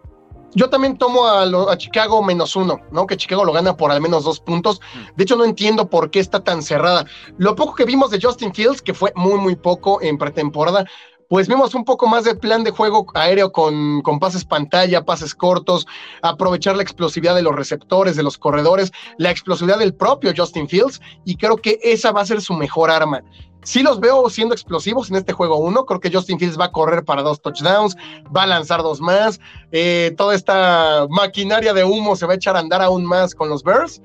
[0.55, 3.07] Yo también tomo a, Chicago menos uno, ¿no?
[3.07, 4.81] Que Chicago lo gana por al menos dos puntos.
[4.95, 5.17] Mm.
[5.17, 7.05] De hecho, no entiendo por qué está tan cerrada.
[7.37, 10.85] Lo poco que vimos de Justin Fields, que fue muy, muy poco en pretemporada,
[11.29, 15.35] pues vimos un poco más de plan de juego aéreo con, con, pases pantalla, pases
[15.35, 15.87] cortos,
[16.23, 21.01] aprovechar la explosividad de los receptores, de los corredores, la explosividad del propio Justin Fields,
[21.27, 23.23] y creo que esa va a ser su mejor arma.
[23.63, 25.85] Sí los veo siendo explosivos en este juego uno.
[25.85, 27.97] Creo que Justin Fields va a correr para dos touchdowns,
[28.35, 29.41] va a lanzar dos más.
[29.73, 33.49] Eh, toda esta maquinaria de humo se va a echar a andar aún más con
[33.49, 34.01] los Bears.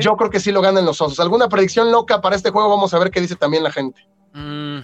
[0.00, 1.18] Yo creo que sí lo ganan los osos.
[1.20, 2.68] ¿Alguna predicción loca para este juego?
[2.68, 4.06] Vamos a ver qué dice también la gente.
[4.32, 4.78] Mm,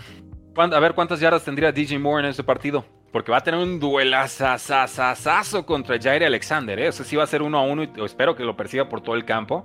[0.57, 2.85] a ver cuántas yardas tendría DJ Moore en este partido.
[3.13, 6.79] Porque va a tener un duelazazazazo contra Jair Alexander.
[6.79, 6.89] ¿eh?
[6.89, 9.01] O sea, sí va a ser uno a uno y espero que lo persiga por
[9.01, 9.65] todo el campo.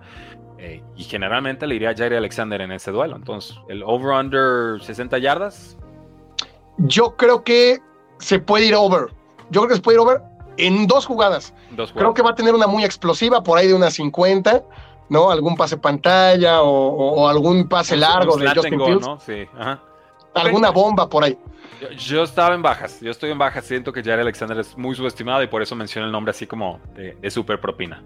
[0.58, 3.16] Eh, y generalmente le iría a Jair Alexander en ese duelo.
[3.16, 5.78] Entonces, el over-under 60 yardas.
[6.78, 7.80] Yo creo que
[8.20, 9.08] se puede ir over.
[9.50, 10.22] Yo creo que se puede ir over
[10.58, 11.54] en dos jugadas.
[11.94, 14.64] Creo que va a tener una muy explosiva, por ahí de unas 50,
[15.10, 15.30] ¿no?
[15.30, 19.08] Algún pase pantalla o, algún pase largo de Justin Fields.
[19.26, 19.48] Sí.
[20.34, 21.38] Alguna bomba por ahí.
[21.98, 25.44] Yo, estaba en bajas, yo estoy en bajas, siento que Jair Alexander es muy subestimado
[25.44, 28.02] y por eso menciono el nombre así como de, de super propina.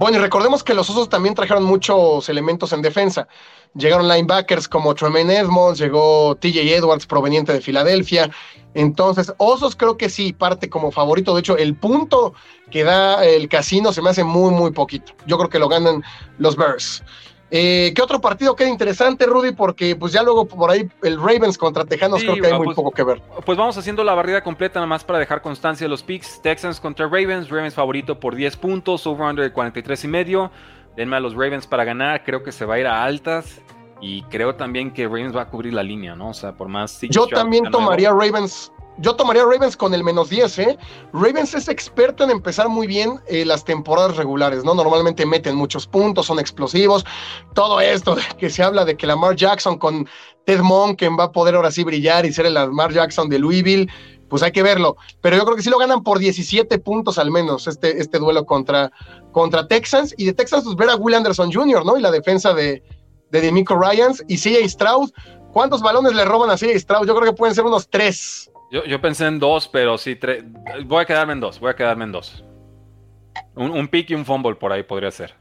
[0.00, 3.28] Bueno, y recordemos que los Osos también trajeron muchos elementos en defensa.
[3.74, 8.30] Llegaron linebackers como Tremaine Edmonds, llegó TJ Edwards proveniente de Filadelfia.
[8.72, 11.34] Entonces, Osos creo que sí parte como favorito.
[11.34, 12.32] De hecho, el punto
[12.70, 15.12] que da el casino se me hace muy, muy poquito.
[15.26, 16.02] Yo creo que lo ganan
[16.38, 17.02] los Bears.
[17.50, 19.52] Eh, ¿Qué otro partido queda interesante, Rudy?
[19.52, 22.76] Porque pues ya luego por ahí el Ravens contra Tejanos creo que hay muy pues,
[22.76, 23.20] poco que ver.
[23.44, 26.40] Pues vamos haciendo la barrida completa nada más para dejar constancia de los picks.
[26.42, 30.50] Texans contra Ravens, Ravens favorito por 10 puntos, over-under de 43 y medio.
[30.96, 33.60] Denme a los Ravens para ganar, creo que se va a ir a altas.
[34.00, 36.30] Y creo también que Ravens va a cubrir la línea, ¿no?
[36.30, 37.00] O sea, por más...
[37.02, 40.78] Yo también tomaría Ravens yo tomaría Ravens con el menos 10, ¿eh?
[41.12, 44.74] Ravens es experto en empezar muy bien eh, las temporadas regulares, ¿no?
[44.74, 47.06] Normalmente meten muchos puntos, son explosivos.
[47.54, 50.06] Todo esto que se habla de que Lamar Jackson con
[50.44, 53.88] Ted Monken va a poder ahora sí brillar y ser el Lamar Jackson de Louisville,
[54.28, 54.96] pues hay que verlo.
[55.22, 58.44] Pero yo creo que sí lo ganan por 17 puntos al menos este, este duelo
[58.44, 58.92] contra,
[59.32, 60.14] contra Texans.
[60.18, 61.96] Y de Texans, pues ver a Will Anderson Jr., ¿no?
[61.96, 62.82] Y la defensa de,
[63.30, 65.10] de Demico Ryans y CJ Stroud.
[65.52, 67.06] ¿Cuántos balones le roban a CJ Stroud?
[67.06, 68.50] Yo creo que pueden ser unos tres.
[68.70, 70.44] Yo, pensé en dos, pero sí, tres.
[70.84, 72.44] Voy a quedarme en dos, voy a quedarme en dos.
[73.54, 75.34] Un, pick y un fumble por ahí podría ser.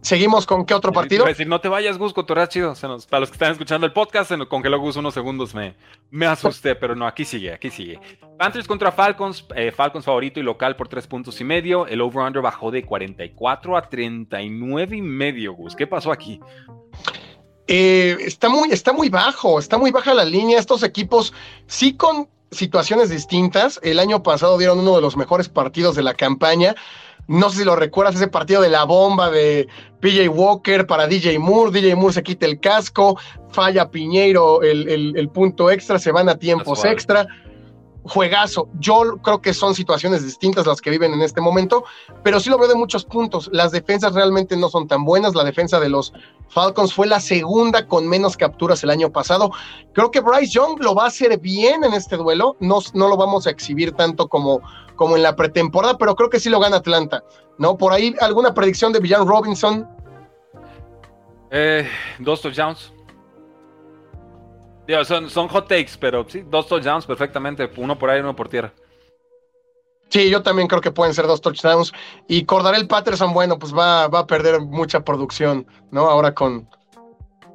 [0.00, 1.24] ¿Seguimos con qué otro partido?
[1.24, 2.74] decir, no te vayas, Gus, cotorreas chido.
[3.08, 5.74] para los que están escuchando el podcast, con que lo Gus unos segundos me,
[6.10, 7.98] me asusté, pero no, aquí sigue, aquí sigue.
[8.38, 11.86] Panthers contra Falcons, eh, Falcons favorito y local por tres puntos y medio.
[11.86, 15.74] El over-under bajó de 44 a 39 y medio, Gus.
[15.74, 16.40] ¿Qué pasó aquí?
[17.68, 20.58] Eh, está, muy, está muy bajo, está muy baja la línea.
[20.58, 21.32] Estos equipos
[21.66, 23.80] sí con situaciones distintas.
[23.82, 26.74] El año pasado dieron uno de los mejores partidos de la campaña.
[27.28, 29.66] No sé si lo recuerdas, ese partido de la bomba de
[30.00, 31.72] PJ Walker para DJ Moore.
[31.72, 33.18] DJ Moore se quita el casco,
[33.50, 37.26] falla Piñeiro el, el punto extra, se van a tiempos extra
[38.06, 38.68] juegazo.
[38.78, 41.84] Yo creo que son situaciones distintas las que viven en este momento,
[42.22, 43.48] pero sí lo veo de muchos puntos.
[43.52, 45.34] Las defensas realmente no son tan buenas.
[45.34, 46.12] La defensa de los
[46.48, 49.50] Falcons fue la segunda con menos capturas el año pasado.
[49.92, 52.56] Creo que Bryce Young lo va a hacer bien en este duelo.
[52.60, 54.60] No, no lo vamos a exhibir tanto como,
[54.96, 57.22] como en la pretemporada, pero creo que sí lo gana Atlanta.
[57.58, 57.76] ¿No?
[57.76, 59.88] Por ahí, ¿alguna predicción de Villan Robinson?
[61.50, 61.88] Eh,
[62.18, 62.95] dos touchdowns
[65.04, 68.72] son, hot takes, pero sí, dos touchdowns perfectamente, uno por ahí, uno por tierra.
[70.08, 71.92] Sí, yo también creo que pueden ser dos touchdowns.
[72.28, 76.08] Y Cordarel Patterson, bueno, pues va, va a perder mucha producción, ¿no?
[76.08, 76.68] Ahora con.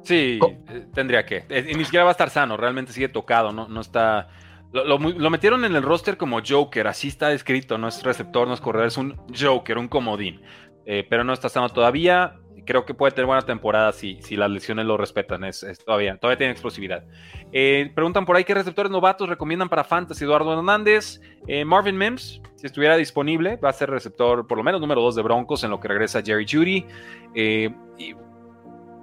[0.02, 1.46] Sí, eh, tendría que.
[1.48, 4.28] Eh, y ni siquiera va a estar sano, realmente sigue tocado, no, no está.
[4.72, 8.60] Lo, metieron en el roster como Joker, así está escrito, no es receptor, no es
[8.60, 10.40] corredor, es un Joker, un comodín.
[10.86, 14.50] Eh, pero no está sano todavía creo que puede tener buena temporada si, si las
[14.50, 15.44] lesiones lo respetan.
[15.44, 17.04] Es, todavía, todavía tiene explosividad.
[17.52, 20.24] Eh, preguntan por ahí qué receptores novatos recomiendan para Fantasy.
[20.24, 24.80] Eduardo Hernández, eh, Marvin Mims, si estuviera disponible, va a ser receptor por lo menos
[24.80, 26.86] número 2 de Broncos en lo que regresa Jerry Judy.
[27.34, 28.14] Eh, y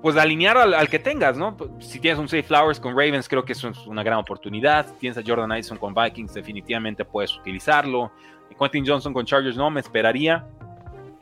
[0.02, 1.58] pues alinear al, que tengas, ¿no?
[1.80, 4.86] Si tienes un Safe Flowers con Ravens, creo que es una gran oportunidad.
[4.98, 8.12] tienes a Jordan Addison con Vikings, definitivamente puedes utilizarlo.
[8.58, 10.46] Quentin Johnson con Chargers, no, me esperaría.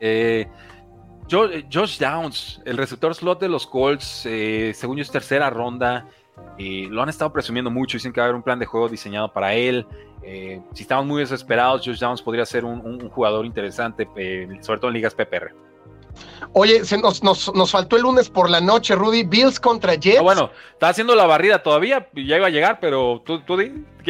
[0.00, 0.46] Eh,
[1.30, 6.06] Josh Downs, el receptor slot de los Colts, eh, según yo es tercera ronda.
[6.56, 7.96] Eh, lo han estado presumiendo mucho.
[7.96, 9.86] Dicen que va a haber un plan de juego diseñado para él.
[10.74, 14.06] si estamos muy desesperados, Josh Downs podría ser un jugador interesante,
[14.60, 15.54] sobre todo en ligas PPR.
[16.52, 19.22] Oye, se nos, nos, faltó el lunes por la noche, Rudy.
[19.22, 20.22] Bills contra Jets.
[20.22, 23.56] bueno, está haciendo la barrida todavía, ya iba a llegar, pero tú, tú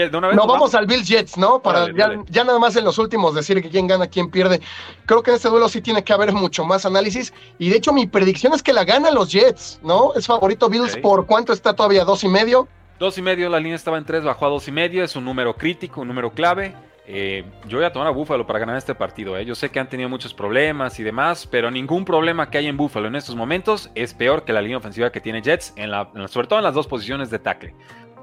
[0.06, 0.36] de una vez.
[0.36, 1.60] No, vamos, al Bills Jets, ¿no?
[1.60, 4.60] Para ya, nada más en los últimos decir que quién gana, quién pierde.
[5.06, 7.32] Creo que en este duelo sí tiene que haber mucho más análisis.
[7.58, 10.14] Y de hecho, mi predicción es que la ganan los Jets, ¿no?
[10.14, 12.68] Es favorito Bills por cuánto está todavía, dos y medio.
[12.98, 15.24] Dos y medio, la línea estaba en tres, bajó a dos y medio, es un
[15.24, 16.74] número crítico, un número clave.
[17.10, 19.38] Eh, yo voy a tomar a Búfalo para ganar este partido.
[19.38, 19.46] Eh.
[19.46, 22.76] Yo sé que han tenido muchos problemas y demás, pero ningún problema que hay en
[22.76, 26.10] Búfalo en estos momentos es peor que la línea ofensiva que tiene Jets, en la,
[26.28, 27.74] sobre todo en las dos posiciones de tackle.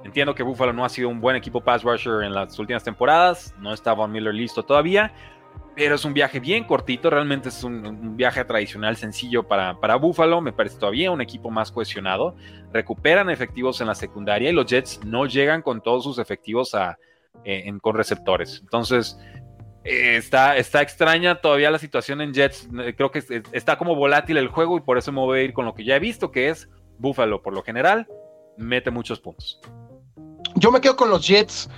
[0.03, 3.55] Entiendo que Búfalo no ha sido un buen equipo pass rusher en las últimas temporadas,
[3.57, 5.11] no está Von Miller listo todavía,
[5.75, 10.41] pero es un viaje bien cortito, realmente es un, viaje tradicional sencillo para, para Buffalo,
[10.41, 12.35] me parece todavía un equipo más cohesionado,
[12.71, 16.99] recuperan efectivos en la secundaria y los Jets no llegan con todos sus efectivos a,
[17.43, 18.59] eh, con receptores.
[18.61, 19.17] Entonces,
[19.87, 22.67] Eh, está, está extraña todavía la situación en Jets.
[22.97, 23.21] Creo que
[23.51, 25.85] está como volátil el juego y por eso me voy a ir con lo que
[25.85, 26.67] ya he visto, que es
[26.97, 28.07] Buffalo por lo general,
[28.57, 29.59] mete muchos puntos.
[30.55, 31.69] Yo me quedo con los Jets,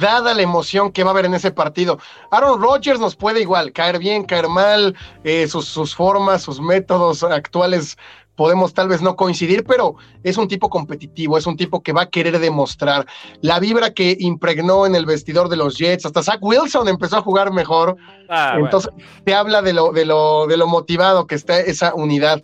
[0.00, 1.98] dada la emoción que va a haber en ese partido.
[2.30, 4.94] Aaron Rodgers nos puede igual, caer bien, caer mal,
[5.24, 7.96] eh, sus, sus, formas, sus métodos actuales
[8.36, 12.02] podemos tal vez no coincidir, pero es un tipo competitivo, es un tipo que va
[12.02, 13.06] a querer demostrar.
[13.40, 17.22] La vibra que impregnó en el vestidor de los Jets, hasta Zach Wilson empezó a
[17.22, 17.96] jugar mejor.
[18.28, 18.92] Ah, Entonces,
[19.24, 22.42] te habla de lo, de, lo, de lo motivado que está esa unidad.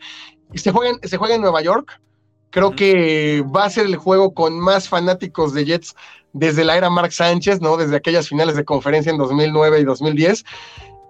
[0.55, 2.01] Se juega, se juega en Nueva York.
[2.51, 5.95] Creo que va a ser el juego con más fanáticos de Jets
[6.33, 7.77] desde la era Mark Sánchez, ¿no?
[7.77, 10.45] Desde aquellas finales de conferencia en 2009 y 2010.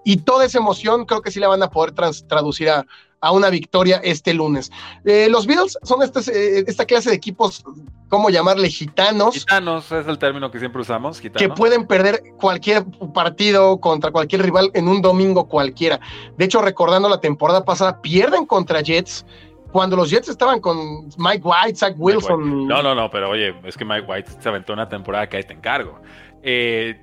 [0.04, 2.84] Y toda esa emoción creo que sí la van a poder traducir a,
[3.22, 4.70] a una victoria este lunes.
[5.04, 7.64] Eh, los Bills son este, eh, esta clase de equipos,
[8.08, 8.68] ¿cómo llamarle?
[8.68, 9.34] Gitanos.
[9.36, 11.20] Gitanos es el término que siempre usamos.
[11.20, 16.00] Que pueden perder cualquier partido contra cualquier rival en un domingo cualquiera.
[16.36, 19.24] De hecho, recordando la temporada pasada, pierden contra Jets
[19.70, 22.66] cuando los Jets estaban con Mike White, Zach Wilson.
[22.66, 25.44] No, no, no, pero oye, es que Mike White se aventó una temporada que ahí
[25.44, 26.00] te encargo.
[26.42, 27.00] Eh,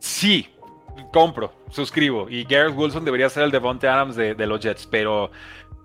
[0.00, 0.48] sí,
[1.12, 2.28] compro, suscribo.
[2.28, 5.30] Y Garrett Wilson debería ser el Devonte Adams de, los Jets, pero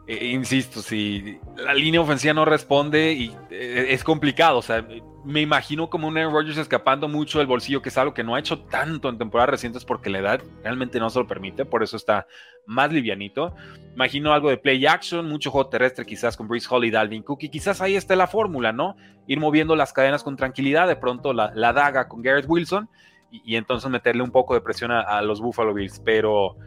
[0.08, 4.86] eh, insisto, si la línea ofensiva no responde y eh, es complicado, o sea,
[5.26, 8.36] me imagino como un Aaron Rodgers escapando mucho del bolsillo, que es algo que no
[8.36, 11.82] ha hecho tanto en temporadas recientes porque la edad realmente no se lo permite, por
[11.82, 12.28] eso está
[12.68, 13.56] más livianito.
[13.96, 17.40] Imagino algo de play action, mucho juego terrestre quizás con Breeze Hall y Dalvin Cook
[17.42, 18.96] y quizás ahí esté la fórmula, ¿no?
[19.26, 22.88] Ir moviendo las cadenas con tranquilidad, de pronto la, daga con Garrett Wilson
[23.32, 26.58] y, entonces meterle un poco de presión a los Buffalo Bills, pero...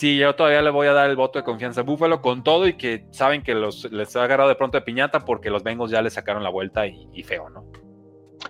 [0.00, 2.66] Sí, yo todavía le voy a dar el voto de confianza a Buffalo con todo
[2.66, 5.90] y que saben que los, les ha agarrado de pronto de piñata porque los Bengals
[5.90, 7.66] ya le sacaron la vuelta y, feo, ¿no?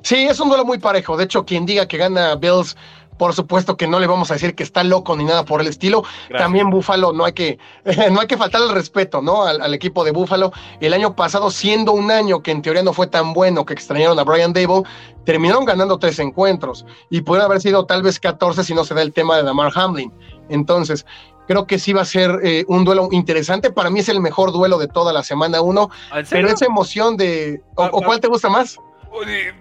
[0.03, 1.17] Sí, es un duelo muy parejo.
[1.17, 2.77] De hecho, quien diga que gana Bills,
[3.21, 5.67] por supuesto que no le vamos a decir que está loco ni nada por el
[5.67, 6.05] estilo.
[6.39, 7.59] También Buffalo, no hay que,
[8.11, 9.43] no hay que faltar el respeto, ¿no?
[9.43, 10.55] Al, equipo de Buffalo.
[10.81, 14.19] El año pasado, siendo un año que en teoría no fue tan bueno, que extrañaron
[14.19, 14.85] a Brian Dable,
[15.27, 19.03] terminaron ganando tres encuentros y pudieron haber sido tal vez 14 si no se da
[19.03, 20.11] el tema de Damar Hamlin.
[20.49, 21.05] Entonces,
[21.47, 23.73] Creo que sí va a ser eh, un duelo interesante.
[23.73, 25.91] Para mí es el mejor duelo de toda la semana uno.
[26.31, 27.61] Pero esa emoción de.
[27.75, 28.79] ¿O, ah, cuál te gusta más?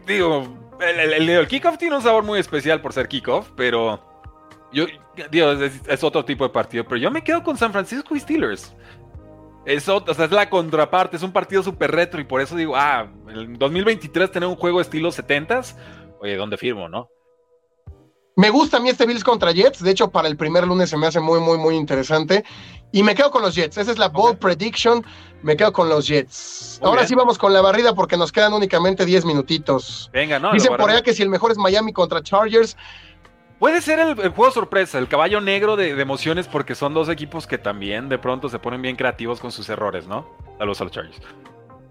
[0.05, 0.43] Digo,
[0.81, 4.05] el, el, kickoff tiene un sabor muy especial por ser kickoff, pero.
[4.71, 4.85] Yo,
[5.31, 6.83] digo, es, otro tipo de partido.
[6.83, 8.75] Pero yo me quedo con San Francisco y Steelers.
[9.65, 12.75] Es, o sea, es la contraparte, es un partido súper retro y por eso digo,
[12.75, 15.75] ah, en 2023 tener un juego estilo 70s,
[16.21, 17.09] oye, ¿dónde firmo, no?
[18.39, 19.83] Me gusta a mí este Bills contra Jets.
[19.83, 22.45] De hecho, para el primer lunes se me hace muy, muy, muy interesante.
[22.89, 23.77] Y me quedo con los Jets.
[23.77, 25.05] Esa es la bold prediction.
[25.43, 26.79] Me quedo con los Jets.
[26.81, 30.09] Ahora sí vamos con la barrida porque nos quedan únicamente 10 minutitos.
[30.13, 30.53] Venga, no.
[30.53, 32.77] Dice por allá que si el mejor es Miami contra Chargers.
[33.59, 37.57] Puede ser el, juego sorpresa, el caballo negro de, emociones, porque son dos equipos que
[37.57, 40.25] también de pronto se ponen bien creativos con sus errores, ¿no?
[40.57, 41.21] Saludos a los Chargers.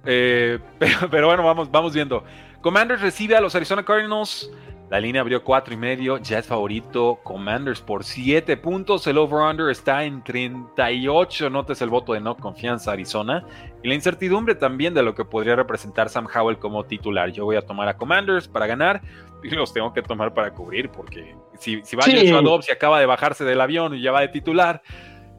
[0.06, 0.58] Eh,
[1.10, 2.24] pero, bueno, vamos, vamos viendo.
[2.62, 4.50] Commanders recibe a los Arizona Cardinals.
[4.90, 9.06] La línea abrió 4 y medio, ya es favorito Commanders por 7 puntos.
[9.06, 11.50] El over-under está en 38.
[11.50, 13.44] Notes el voto de no confianza Arizona.
[13.82, 17.30] Y la incertidumbre también de lo que podría representar Sam Howell como titular.
[17.32, 19.02] Yo voy a tomar a Commanders para ganar
[19.42, 22.32] y los tengo que tomar para cubrir porque si, si va sí.
[22.32, 24.82] a acaba de bajarse del avión y ya va de titular,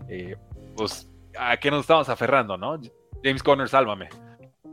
[0.07, 0.35] eh,
[0.77, 2.79] pues a qué nos estamos aferrando, ¿no?
[3.23, 4.09] James Conner, sálvame.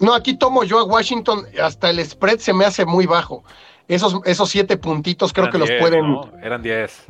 [0.00, 3.42] No, aquí tomo yo a Washington, hasta el spread se me hace muy bajo
[3.88, 6.18] esos, esos siete puntitos creo que los pueden.
[6.42, 7.06] Eran diez.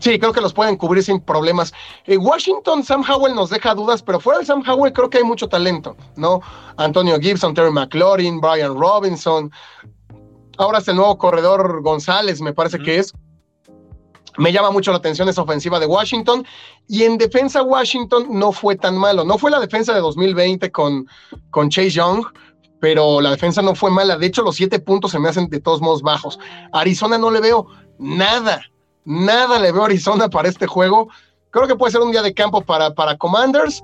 [0.00, 1.72] Sí, creo que los pueden cubrir sin problemas.
[2.06, 5.24] Eh, Washington, Sam Howell nos deja dudas, pero fuera de Sam Howell creo que hay
[5.24, 6.40] mucho talento, ¿no?
[6.76, 9.50] Antonio Gibson, Terry McLaurin, Brian Robinson.
[10.56, 13.12] Ahora es el nuevo corredor González, me parece que es.
[14.36, 16.46] Me llama mucho la atención esa ofensiva de Washington.
[16.86, 19.24] Y en defensa, Washington no fue tan malo.
[19.24, 21.08] No fue la defensa de 2020 con,
[21.50, 22.24] con Chase Young,
[22.80, 24.16] pero la defensa no fue mala.
[24.16, 26.38] De hecho, los siete puntos se me hacen de todos modos bajos.
[26.72, 27.66] Arizona no le veo
[27.98, 28.62] nada,
[29.04, 31.08] nada le veo a Arizona para este juego.
[31.50, 33.82] Creo que puede ser un día de campo para, para Commanders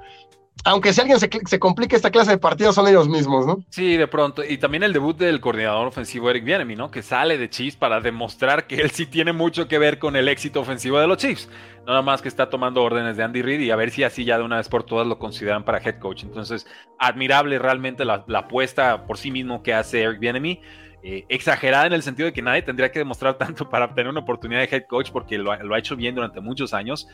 [0.64, 3.62] aunque si alguien se, complica esta clase de partidos, son ellos mismos, ¿no?
[3.68, 4.42] Sí, de pronto.
[4.42, 6.90] Y también el debut del coordinador ofensivo Eric Bienemy, ¿no?
[6.90, 10.26] Que sale de Chiefs para demostrar que él sí tiene mucho que ver con el
[10.26, 11.50] éxito ofensivo de los Chiefs.
[11.86, 14.38] Nada más que está tomando órdenes de Andy Reid y a ver si así ya
[14.38, 16.22] de una vez por todas lo consideran para head coach.
[16.22, 16.66] Entonces,
[16.98, 20.62] admirable realmente la, apuesta por sí mismo que hace Eric Bienemy.
[21.06, 24.20] Eh, exagerada en el sentido de que nadie tendría que demostrar tanto para obtener una
[24.20, 27.06] oportunidad de head coach porque lo, ha hecho bien durante muchos años,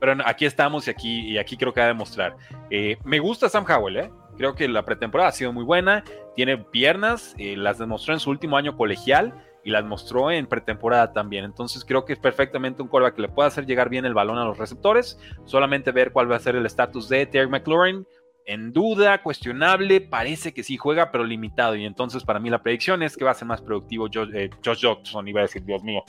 [0.00, 2.36] pero aquí estamos y aquí, y aquí creo que va a demostrar.
[2.70, 4.10] Eh, me gusta Sam Howell, ¿eh?
[4.36, 6.02] creo que la pretemporada ha sido muy buena,
[6.34, 9.32] tiene piernas, eh, las demostró en su último año colegial
[9.64, 11.44] y las mostró en pretemporada también.
[11.44, 14.38] Entonces creo que es perfectamente un quarterback que le puede hacer llegar bien el balón
[14.38, 15.18] a los receptores.
[15.44, 18.06] Solamente ver cuál va a ser el estatus de Terry McLaurin.
[18.48, 21.74] En duda, cuestionable, parece que sí juega, pero limitado.
[21.74, 24.50] Y entonces para mí la predicción es que va a ser más productivo Josh, eh,
[24.64, 25.26] Josh Dodson.
[25.26, 26.04] Iba a decir, Dios mío,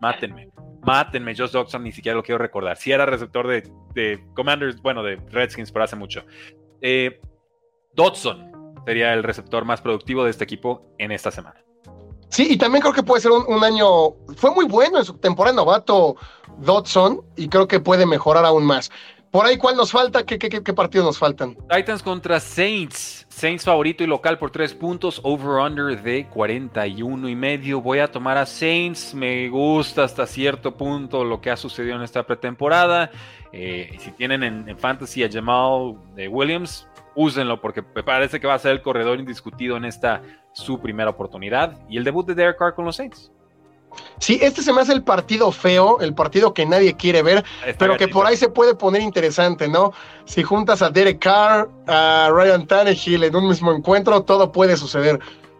[0.00, 0.48] mátenme,
[0.82, 1.36] mátenme.
[1.36, 2.78] Josh Dodson ni siquiera lo quiero recordar.
[2.78, 6.24] Si era receptor de, Commanders, bueno, de Redskins, pero hace mucho.
[6.80, 7.20] Eh,
[7.92, 8.50] Dodson
[8.86, 11.62] sería el receptor más productivo de este equipo en esta semana.
[12.32, 14.14] Sí, y también creo que puede ser un, año.
[14.36, 16.16] Fue muy bueno en su temporada novato
[16.56, 18.90] Dodson y creo que puede mejorar aún más.
[19.32, 20.26] Por ahí, ¿cuál nos falta?
[20.26, 21.56] ¿Qué, qué, partidos nos faltan?
[21.66, 23.24] Titans contra Saints.
[23.30, 25.22] Saints favorito y local por tres puntos.
[25.24, 27.80] Over-under de 41 y medio.
[27.80, 29.14] Voy a tomar a Saints.
[29.14, 33.10] Me gusta hasta cierto punto lo que ha sucedido en esta pretemporada.
[33.54, 38.52] Eh, si tienen en, Fantasy a Jamal eh, Williams, úsenlo porque me parece que va
[38.52, 40.20] a ser el corredor indiscutido en esta
[40.52, 43.32] su primera oportunidad y el debut de Derek Carr con los Saints.
[44.18, 47.44] Sí, este se me hace el partido feo, el partido que nadie quiere ver,
[47.78, 49.92] pero que por ahí se puede poner interesante, ¿no?
[50.24, 55.18] Si juntas a Derek Carr, a Ryan Tannehill en un mismo encuentro, todo puede suceder.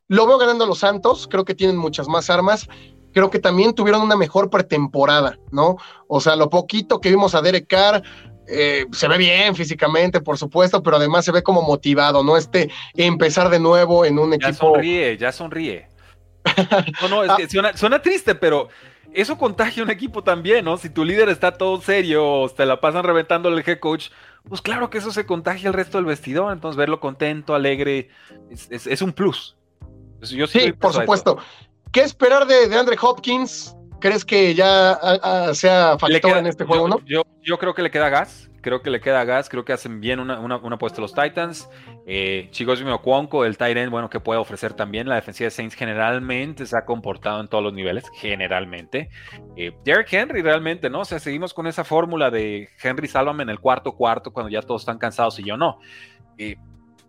[0.08, 2.68] Lo veo ganando los Santos, creo que tienen muchas más armas.
[3.12, 5.76] Creo que también tuvieron una mejor pretemporada, ¿no?
[6.08, 8.02] O sea, lo poquito que vimos a Derek Carr,
[8.48, 12.36] eh, se ve bien físicamente, por supuesto, pero además se ve como motivado, ¿no?
[12.36, 14.50] Este empezar de nuevo en un equipo.
[14.50, 15.88] Ya sonríe, ya sonríe.
[17.02, 18.68] No, no, es que suena, triste, pero
[19.12, 20.76] eso contagia un equipo también, ¿no?
[20.76, 24.08] Si tu líder está todo serio o te la pasan reventando el head coach,
[24.48, 26.52] pues claro que eso se contagia al resto del vestidor.
[26.52, 28.10] Entonces, verlo contento, alegre,
[28.50, 29.56] es, un plus.
[30.22, 31.38] Yo sí, por supuesto.
[31.92, 33.76] ¿Qué esperar de, de Andre Hopkins?
[34.00, 34.98] ¿Crees que ya
[35.54, 37.00] sea factor en este juego, no?
[37.06, 38.50] Yo, yo, creo que le queda gas.
[38.62, 39.48] Creo que le queda gas.
[39.48, 41.68] Creo que hacen bien una, una, apuesta los Titans.
[42.06, 45.08] Eh, Chicos Cuonco, el Titan, bueno, que puede ofrecer también.
[45.08, 48.04] La defensiva de Saints generalmente se ha comportado en todos los niveles.
[48.14, 49.10] Generalmente.
[49.56, 51.00] Eh, Derrick Henry, realmente, ¿no?
[51.00, 54.62] O sea, seguimos con esa fórmula de Henry, sálvame en el cuarto cuarto cuando ya
[54.62, 55.78] todos están cansados y yo no.
[56.38, 56.56] Eh,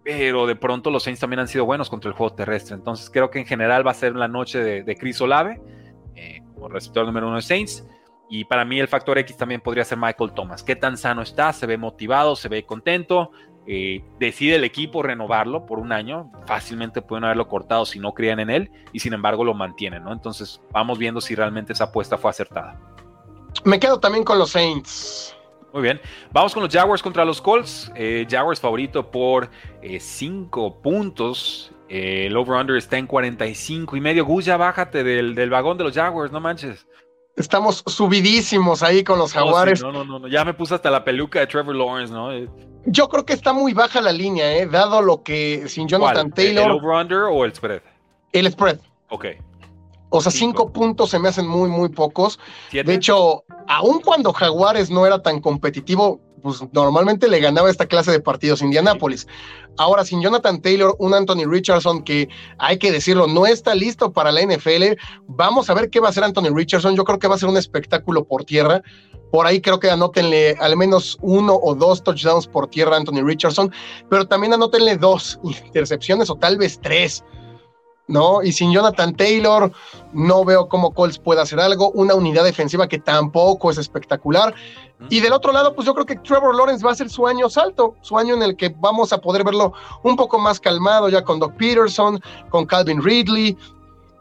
[0.04, 2.76] pero de pronto los Saints también han sido buenos contra el juego terrestre.
[2.76, 5.62] Entonces creo que en general va a ser la noche de, de Chris Olave
[6.70, 7.86] receptor número uno de Saints.
[8.36, 10.64] Y para mí el factor X también podría ser Michael Thomas.
[10.64, 11.54] ¿Qué tan sano está?
[11.54, 12.36] ¿Se ve motivado?
[12.36, 13.30] ¿Se ve contento?
[13.68, 16.32] Eh, decide el equipo renovarlo por un año.
[16.48, 20.12] Fácilmente pueden haberlo cortado si no creían en él y sin embargo lo mantienen, ¿no?
[20.12, 22.82] Entonces vamos viendo si realmente esa apuesta fue acertada.
[23.66, 25.38] Me quedo también con los Saints.
[25.72, 26.02] Muy bien.
[26.32, 27.92] Vamos con los Jaguars contra los Colts.
[27.94, 29.52] Eh, Jaguars favorito por
[30.00, 31.72] 5 eh, puntos.
[31.90, 34.26] Eh, el over-under está en 45 y medio.
[34.26, 36.88] Gus, ya bájate del, vagón de los Jaguars, no manches.
[37.36, 39.82] Estamos subidísimos ahí con los Jaguares.
[39.82, 42.32] No, no, no, ya me puse hasta la peluca de Trevor Lawrence, ¿no?
[42.32, 42.48] Eh,
[42.86, 44.68] Yo creo que está muy baja la línea, ¿eh?
[44.68, 46.66] Dado lo que sin Jonathan Taylor.
[46.66, 47.82] ¿El over-under o el spread?
[48.34, 48.80] El spread.
[49.10, 49.26] Ok.
[50.10, 50.72] O sea, cinco.
[50.72, 52.40] puntos se me hacen muy, muy pocos.
[52.72, 58.12] De hecho, aun cuando Jaguares no era tan competitivo, pues normalmente le ganaba esta clase
[58.12, 59.28] de partidos Indianápolis.
[59.78, 62.28] Ahora, sin Jonathan Taylor, un Anthony Richardson que
[62.60, 65.00] hay que decirlo, no está listo para la NFL.
[65.26, 66.96] Vamos a ver qué va a hacer Anthony Richardson.
[66.96, 68.84] Yo creo que va a ser un espectáculo por tierra.
[69.32, 73.24] Por ahí creo que anótenle al menos uno o dos touchdowns por tierra a Anthony
[73.24, 73.72] Richardson,
[74.10, 77.24] pero también anótenle dos intercepciones o tal vez tres.
[78.08, 78.44] ¿No?
[78.44, 79.72] Y sin Jonathan Taylor,
[80.14, 81.92] no veo cómo Colts pueda hacer algo.
[81.92, 84.54] Una unidad defensiva que tampoco es espectacular.
[85.10, 87.50] Y del otro lado, pues yo creo que Trevor Lawrence va a ser su año
[87.50, 89.74] salto, su año en el que vamos a poder verlo
[90.04, 93.58] un poco más calmado ya con Doc Peterson, con Calvin Ridley.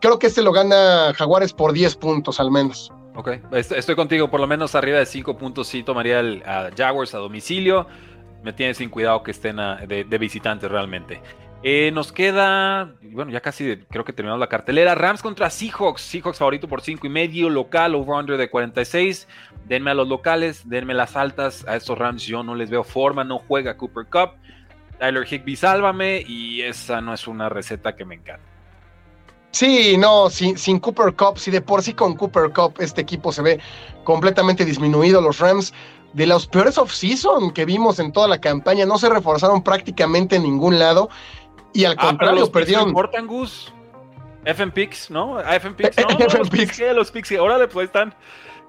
[0.00, 2.92] Creo que este lo gana Jaguares por 10 puntos al menos.
[3.14, 7.14] Ok, estoy contigo, por lo menos arriba de 5 puntos sí tomaría el, a Jaguars
[7.14, 7.86] a domicilio.
[8.42, 11.22] Me tiene sin cuidado que estén de, de visitantes realmente.
[11.64, 14.96] Eh, nos queda, bueno, ya casi creo que terminamos la cartelera.
[14.96, 16.02] Rams contra Seahawks.
[16.02, 17.48] Seahawks favorito por 5 y medio.
[17.48, 19.28] Local, over-under de 46.
[19.66, 21.64] Denme a los locales, denme las altas.
[21.68, 23.22] A estos Rams yo no les veo forma.
[23.22, 24.32] No juega Cooper Cup.
[24.98, 26.24] Tyler Higby, sálvame.
[26.26, 28.52] Y esa no es una receta que me encanta.
[29.52, 33.32] Sí, no, sin, sin Cooper Cup, si de por sí con Cooper Cup este equipo
[33.32, 33.60] se ve
[34.02, 35.74] completamente disminuido, los Rams
[36.14, 40.44] de los peores off-season que vimos en toda la campaña, no se reforzaron prácticamente en
[40.44, 41.10] ningún lado
[41.72, 42.88] y al ah, contrario, los perdieron.
[42.88, 43.72] importan, Gus.
[44.44, 45.40] FM Pix, ¿no?
[45.40, 46.80] FM Pix, no, FM Pix.
[46.94, 48.14] Los Pix, órale, pues están.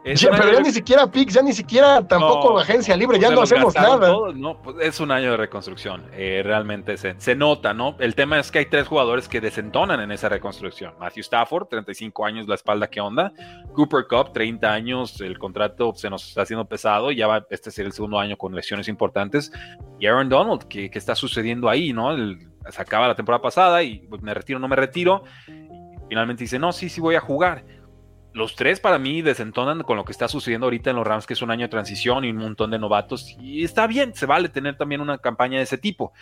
[0.05, 3.73] Ya, pero ya ni siquiera Pix, ya ni siquiera tampoco agencia libre, ya no hacemos
[3.73, 4.13] nada.
[4.35, 7.95] no, pues es un año de reconstrucción, eh, realmente se, se, nota, ¿no?
[7.99, 10.93] El tema es que hay tres jugadores que desentonan en esa reconstrucción.
[10.99, 13.31] Matthew Stafford, 35 años, la espalda, ¿qué onda?
[13.73, 17.85] Cooper Cup, 30 años, el contrato se nos está haciendo pesado, ya va este ser
[17.85, 19.53] el segundo año con lesiones importantes.
[19.99, 22.11] Y Aaron Donald, ¿qué, qué está sucediendo ahí, no?
[22.11, 25.23] El, se acaba la temporada pasada y pues, me retiro, no me retiro.
[26.09, 27.65] finalmente dice, no, sí, sí voy a jugar.
[28.33, 31.33] Los tres para mí desentonan con lo que está sucediendo ahorita en los Rams, que
[31.33, 33.35] es un año de transición y un montón de novatos.
[33.39, 36.13] Y está bien, se vale tener también una campaña de ese tipo.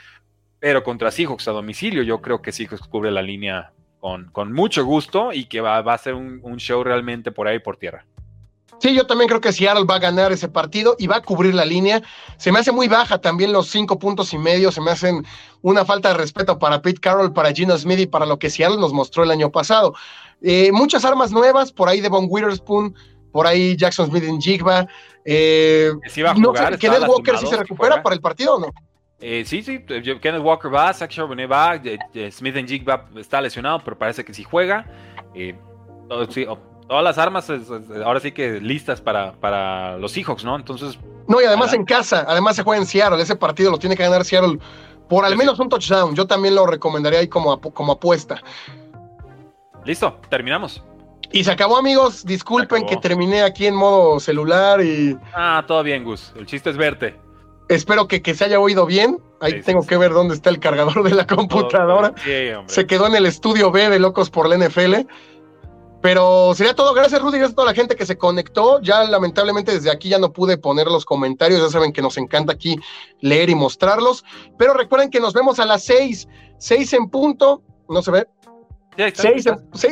[0.59, 4.83] Pero contra Seahawks a domicilio, yo creo que Seahawks cubre la línea con, con mucho
[4.83, 8.05] gusto y que va, a ser un, un show realmente por ahí por tierra.
[8.79, 11.53] Sí, yo también creo que Seattle va a ganar ese partido y va a cubrir
[11.53, 12.01] la línea.
[12.37, 15.23] Se me hace muy baja también los cinco puntos y medio, se me hacen
[15.61, 18.79] una falta de respeto para Pete Carroll, para Gino Smith y para lo que Seattle
[18.79, 19.93] nos mostró el año pasado.
[20.41, 22.95] Eh, muchas armas nuevas, por ahí Devon Witherspoon,
[23.31, 24.87] por ahí Jackson Smith en Jigba.
[25.25, 25.91] Eh,
[26.37, 28.67] no sé, ¿Kenneth Walker sí se recupera para el partido o no?
[29.19, 31.79] Eh, sí, sí, Kenneth Walker va, Zach Charbonnet va,
[32.31, 34.87] Smith en Jigba está lesionado, pero parece que sí juega.
[36.29, 36.47] sí,
[36.91, 37.49] todas las armas
[38.03, 40.57] ahora sí que listas para, para los Seahawks, ¿no?
[40.57, 40.99] Entonces.
[41.25, 44.03] No, y además en casa, además se juega en Seattle, ese partido lo tiene que
[44.03, 44.59] ganar Seattle
[45.07, 46.13] por al menos un touchdown.
[46.15, 48.43] Yo también lo recomendaría ahí como, como apuesta.
[49.85, 50.83] Listo, terminamos.
[51.31, 52.25] Y se acabó, amigos.
[52.25, 55.17] Disculpen que terminé aquí en modo celular y.
[55.33, 56.33] Ah, todo bien, Gus.
[56.35, 57.15] El chiste es verte.
[57.69, 59.17] Espero que, que se haya oído bien.
[59.39, 62.13] Ahí tengo que ver dónde está el cargador de la computadora.
[62.65, 65.07] se quedó en el estudio B de Locos por la NFL.
[66.01, 66.93] Pero sería todo.
[66.93, 67.37] Gracias, Rudy.
[67.37, 68.81] Gracias a toda la gente que se conectó.
[68.81, 71.61] Ya lamentablemente desde aquí ya no pude poner los comentarios.
[71.61, 72.77] Ya saben que nos encanta aquí
[73.19, 74.25] leer y mostrarlos.
[74.57, 76.27] Pero recuerden que nos vemos a las seis.
[76.57, 77.61] Seis en punto.
[77.87, 78.27] No se ve.
[79.13, 79.45] seis,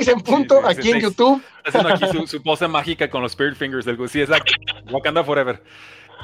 [0.08, 1.44] en, punto aquí en YouTube.
[1.66, 4.52] Haciendo aquí su, su, pose mágica con los Spirit Fingers del Sí, exacto.
[4.92, 5.62] Wakanda Forever.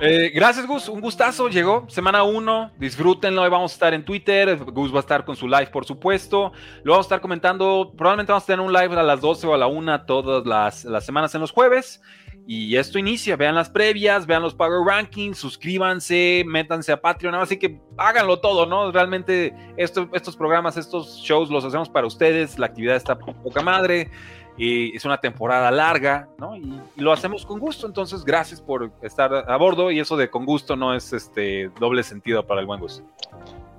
[0.02, 0.90] Eh, gracias, Gus.
[0.90, 1.48] Un gustazo.
[1.48, 2.72] Llegó semana 1.
[2.78, 3.44] Disfrútenlo.
[3.44, 4.58] Hoy vamos a estar en Twitter.
[4.58, 6.52] Gus va a estar con su live, por supuesto.
[6.84, 7.94] Lo vamos a estar comentando.
[7.96, 10.84] Probablemente vamos a tener un live a las 12 o a la 1 todas las,
[10.84, 12.02] las semanas en los jueves.
[12.46, 13.38] Y esto inicia.
[13.38, 17.34] Vean las previas, vean los Power Rankings, suscríbanse, métanse a Patreon.
[17.36, 18.92] Así que háganlo todo, ¿no?
[18.92, 22.60] Realmente estos programas, estos shows los hacemos para ustedes.
[22.60, 24.12] La actividad está poca madre
[24.58, 26.56] y es una temporada larga, ¿no?
[26.56, 30.46] Y, lo hacemos con gusto, entonces gracias por estar a bordo y eso de con
[30.46, 33.04] gusto no es este doble sentido para el buen gusto.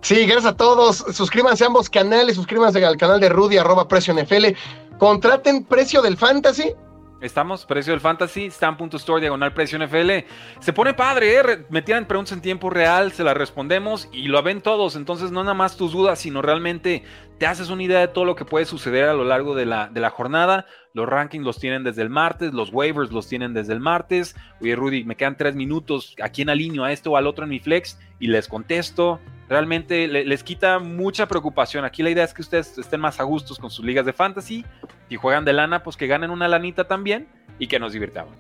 [0.03, 0.99] Sí, gracias a todos.
[0.99, 4.47] Suscríbanse a ambos canales, suscríbanse al canal de Rudy, arroba precio NFL.
[4.99, 6.74] Contraten precio del fantasy
[7.20, 10.11] Estamos, precio del fantasy, stamp.store, diagonal precio NFL.
[10.61, 11.66] Se pone padre, ¿eh?
[11.70, 14.97] Me tiran preguntas en tiempo real, se las respondemos y lo ven todos.
[14.97, 17.05] Entonces, no nada más tus dudas, sino realmente
[17.39, 19.89] te haces una idea de todo lo que puede suceder a lo largo de la,
[19.89, 20.66] de la jornada.
[20.95, 24.34] Los rankings los tienen desde el martes, los waivers los tienen desde el martes.
[24.61, 26.14] Oye, Rudy, me quedan tres minutos.
[26.22, 26.84] ¿A quién alineo?
[26.84, 27.99] ¿A esto o al otro en mi flex?
[28.18, 31.84] Y les contesto realmente les quita mucha preocupación.
[31.84, 34.64] Aquí la idea es que ustedes estén más a gustos con sus ligas de fantasy.
[35.09, 37.28] y juegan de lana, pues que ganen una lanita también
[37.59, 38.37] y que nos divirtamos,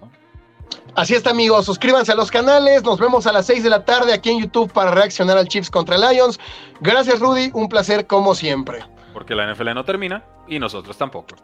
[0.94, 1.66] Así está, amigos.
[1.66, 2.82] Suscríbanse a los canales.
[2.82, 5.70] Nos vemos a las 6 de la tarde aquí en YouTube para reaccionar al Chiefs
[5.70, 6.40] contra Lions.
[6.80, 7.50] Gracias, Rudy.
[7.52, 8.82] Un placer como siempre.
[9.12, 11.36] Porque la NFL no termina y nosotros tampoco.